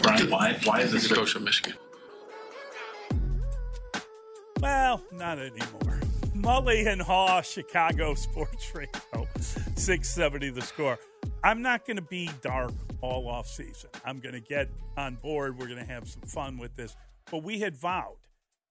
[0.00, 1.74] Brian, why, why is this the coach of Michigan?
[4.60, 6.00] Well, not anymore.
[6.34, 10.98] Mully and Haugh, Chicago Sports Radio, 670 the score.
[11.44, 13.90] I'm not going to be dark all off season.
[14.04, 15.58] I'm going to get on board.
[15.58, 16.94] We're going to have some fun with this.
[17.30, 18.16] But we had vowed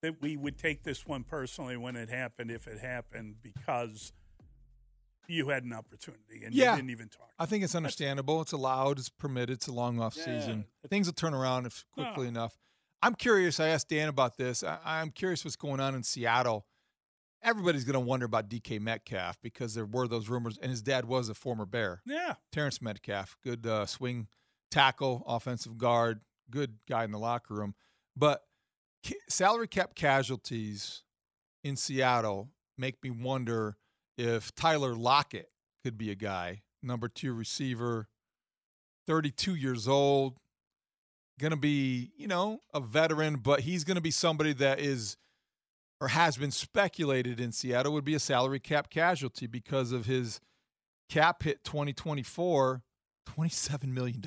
[0.01, 4.13] that we would take this one personally when it happened, if it happened, because
[5.27, 6.71] you had an opportunity and yeah.
[6.71, 7.29] you didn't even talk.
[7.37, 8.41] I think it's understandable.
[8.41, 8.99] It's allowed.
[8.99, 9.57] It's permitted.
[9.57, 10.65] It's a long off yeah, season.
[10.89, 12.29] Things will turn around if quickly no.
[12.29, 12.57] enough.
[13.01, 13.59] I'm curious.
[13.59, 14.63] I asked Dan about this.
[14.63, 16.65] I, I'm curious what's going on in Seattle
[17.43, 21.05] everybody's going to wonder about DK Metcalf because there were those rumors, and his dad
[21.05, 22.01] was a former Bear.
[22.05, 22.35] Yeah.
[22.51, 24.27] Terrence Metcalf, good uh, swing
[24.69, 27.75] tackle, offensive guard, good guy in the locker room.
[28.15, 28.43] But
[29.29, 31.03] salary cap casualties
[31.63, 33.77] in Seattle make me wonder
[34.17, 35.49] if Tyler Lockett
[35.83, 38.07] could be a guy, number two receiver,
[39.07, 40.37] 32 years old,
[41.39, 45.17] going to be, you know, a veteran, but he's going to be somebody that is–
[46.01, 50.41] or has been speculated in Seattle would be a salary cap casualty because of his
[51.07, 52.81] cap hit 2024
[53.29, 54.23] $27 million.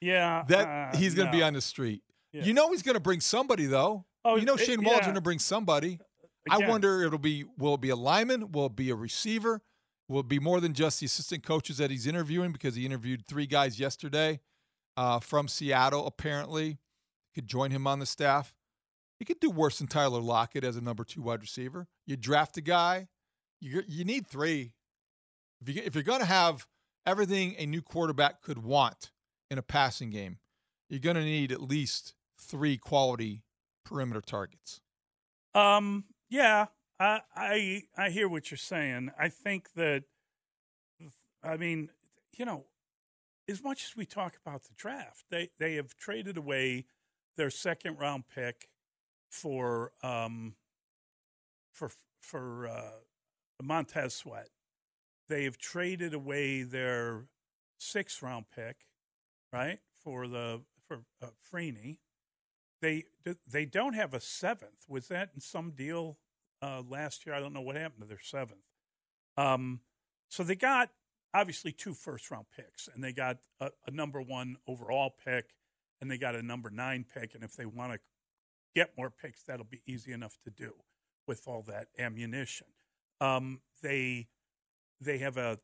[0.00, 0.44] Yeah.
[0.48, 1.38] That uh, he's going to no.
[1.38, 2.02] be on the street.
[2.32, 2.44] Yeah.
[2.44, 4.04] You know he's going to bring somebody though.
[4.24, 5.00] Oh, you know it- Shane yeah.
[5.00, 6.00] Going to bring somebody.
[6.48, 8.52] I wonder it'll be will it be a lineman?
[8.52, 9.62] Will it be a receiver?
[10.08, 13.26] Will it be more than just the assistant coaches that he's interviewing because he interviewed
[13.26, 14.40] three guys yesterday
[14.96, 16.78] uh, from Seattle apparently
[17.34, 18.54] could join him on the staff.
[19.18, 21.88] He could do worse than Tyler Lockett as a number two wide receiver.
[22.06, 23.08] You draft a guy,
[23.60, 24.72] you you need three.
[25.60, 26.66] If you if you're going to have
[27.06, 29.10] everything a new quarterback could want
[29.50, 30.38] in a passing game,
[30.88, 33.42] you're going to need at least three quality
[33.84, 34.80] perimeter targets.
[35.54, 36.66] Um, yeah,
[37.00, 39.10] I, I I hear what you're saying.
[39.18, 40.04] I think that,
[41.42, 41.90] I mean,
[42.36, 42.66] you know,
[43.48, 46.84] as much as we talk about the draft, they they have traded away
[47.36, 48.68] their second round pick
[49.30, 50.54] for um
[51.72, 54.48] for for uh, Montez Sweat.
[55.28, 57.24] They have traded away their
[57.78, 58.86] sixth round pick,
[59.52, 61.98] right, for the for uh, Freeney.
[62.80, 63.04] they
[63.46, 64.84] they don't have a seventh.
[64.88, 66.18] Was that in some deal
[66.62, 67.34] uh, last year?
[67.34, 68.60] I don't know what happened to their seventh.
[69.36, 69.80] Um,
[70.28, 70.90] so they got
[71.34, 75.54] obviously two first round picks, and they got a, a number one overall pick,
[76.00, 77.34] and they got a number nine pick.
[77.34, 77.98] And if they want to
[78.76, 80.74] get more picks, that'll be easy enough to do
[81.26, 82.66] with all that ammunition.
[83.22, 84.28] Um, they
[85.00, 85.58] they have a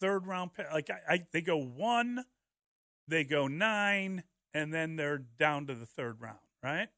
[0.00, 0.66] third round pick.
[0.72, 2.24] Like I, I, they go one,
[3.06, 6.88] they go nine, and then they're down to the third round, right?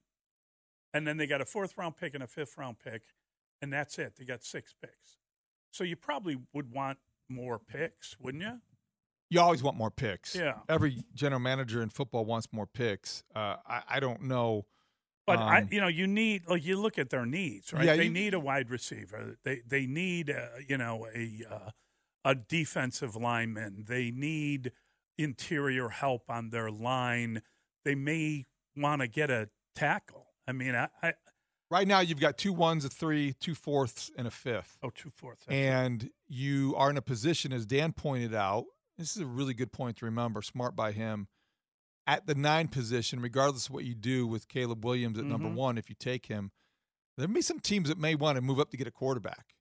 [0.94, 3.02] And then they got a fourth round pick and a fifth round pick,
[3.60, 4.14] and that's it.
[4.16, 5.18] They got six picks.
[5.72, 6.98] So you probably would want
[7.28, 8.60] more picks, wouldn't you?
[9.28, 10.34] You always want more picks.
[10.34, 10.54] Yeah.
[10.68, 13.24] Every general manager in football wants more picks.
[13.34, 14.64] Uh, I, I don't know.
[15.28, 17.84] But I, um, you know, you need like you look at their needs, right?
[17.84, 19.36] Yeah, they you- need a wide receiver.
[19.44, 21.70] They they need uh, you know a uh,
[22.24, 23.84] a defensive lineman.
[23.88, 24.72] They need
[25.16, 27.42] interior help on their line.
[27.84, 30.26] They may want to get a tackle.
[30.46, 31.14] I mean, I, I
[31.70, 34.78] Right now, you've got two ones, a three, two fourths, and a fifth.
[34.82, 35.44] oh two fourths.
[35.44, 35.62] that's right.
[35.62, 38.64] and you are in a position, as Dan pointed out.
[38.96, 40.40] This is a really good point to remember.
[40.42, 41.28] Smart by him.
[42.08, 45.54] At the nine position, regardless of what you do with Caleb Williams at number Mhm.
[45.54, 46.52] one, if you take him,
[47.18, 49.54] there may be some teams that may want to move up to get a quarterback.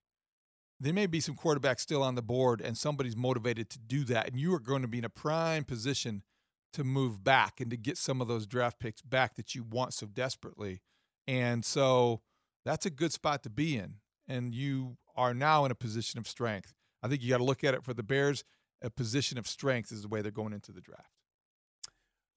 [0.80, 4.28] There may be some quarterbacks still on the board, and somebody's motivated to do that.
[4.28, 6.24] And you are going to be in a prime position
[6.72, 9.94] to move back and to get some of those draft picks back that you want
[9.94, 10.82] so desperately.
[11.28, 12.22] And so
[12.64, 14.00] that's a good spot to be in.
[14.26, 16.74] And you are now in a position of strength.
[17.04, 18.46] I think you got to look at it for the Bears.
[18.82, 21.17] A position of strength is the way they're going into the draft.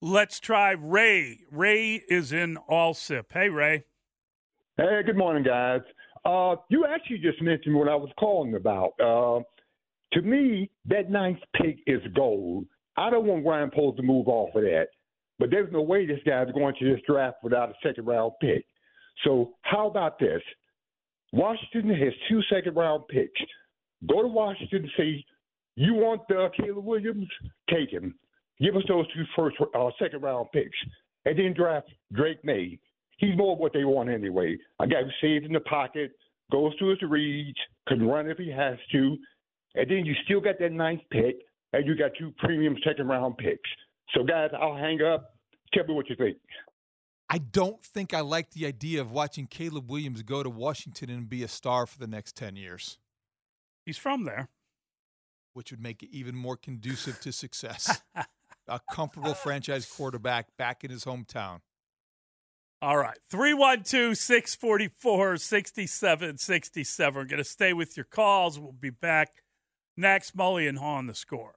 [0.02, 1.40] Let's try Ray.
[1.50, 3.26] Ray is in Alsip.
[3.32, 3.84] Hey, Ray.
[4.78, 5.82] Hey, good morning, guys.
[6.24, 8.92] Uh, you actually just mentioned what I was calling about.
[8.98, 9.40] Uh,
[10.14, 12.64] to me, that ninth pick is gold.
[12.96, 14.86] I don't want Ryan Poles to move off of that,
[15.38, 18.64] but there's no way this guy's going to this draft without a second round pick.
[19.24, 20.40] So, how about this?
[21.32, 23.40] Washington has two second round picks.
[24.08, 25.24] Go to Washington and say,
[25.76, 27.28] you want uh, Caleb Williams?
[27.68, 28.14] Take him.
[28.60, 30.76] Give us those two first, uh, second round picks,
[31.24, 32.78] and then draft Drake Maye.
[33.18, 34.56] He's more what they want anyway.
[34.80, 36.12] A guy who saves in the pocket,
[36.52, 37.58] goes to his reads,
[37.88, 39.16] can run if he has to,
[39.76, 41.36] and then you still got that ninth pick,
[41.72, 43.68] and you got two premium second round picks.
[44.14, 45.34] So, guys, I'll hang up.
[45.72, 46.36] Tell me what you think.
[47.28, 51.28] I don't think I like the idea of watching Caleb Williams go to Washington and
[51.28, 52.98] be a star for the next 10 years,
[53.86, 54.48] He's from there.
[55.52, 58.02] which would make it even more conducive to success.
[58.70, 61.60] a comfortable uh, franchise quarterback back in his hometown.
[62.82, 63.18] All right.
[63.30, 67.14] 312 644 6767.
[67.14, 68.58] We're going to stay with your calls.
[68.58, 69.42] We'll be back
[69.96, 70.36] next.
[70.36, 71.56] Mully and Haugh on the score.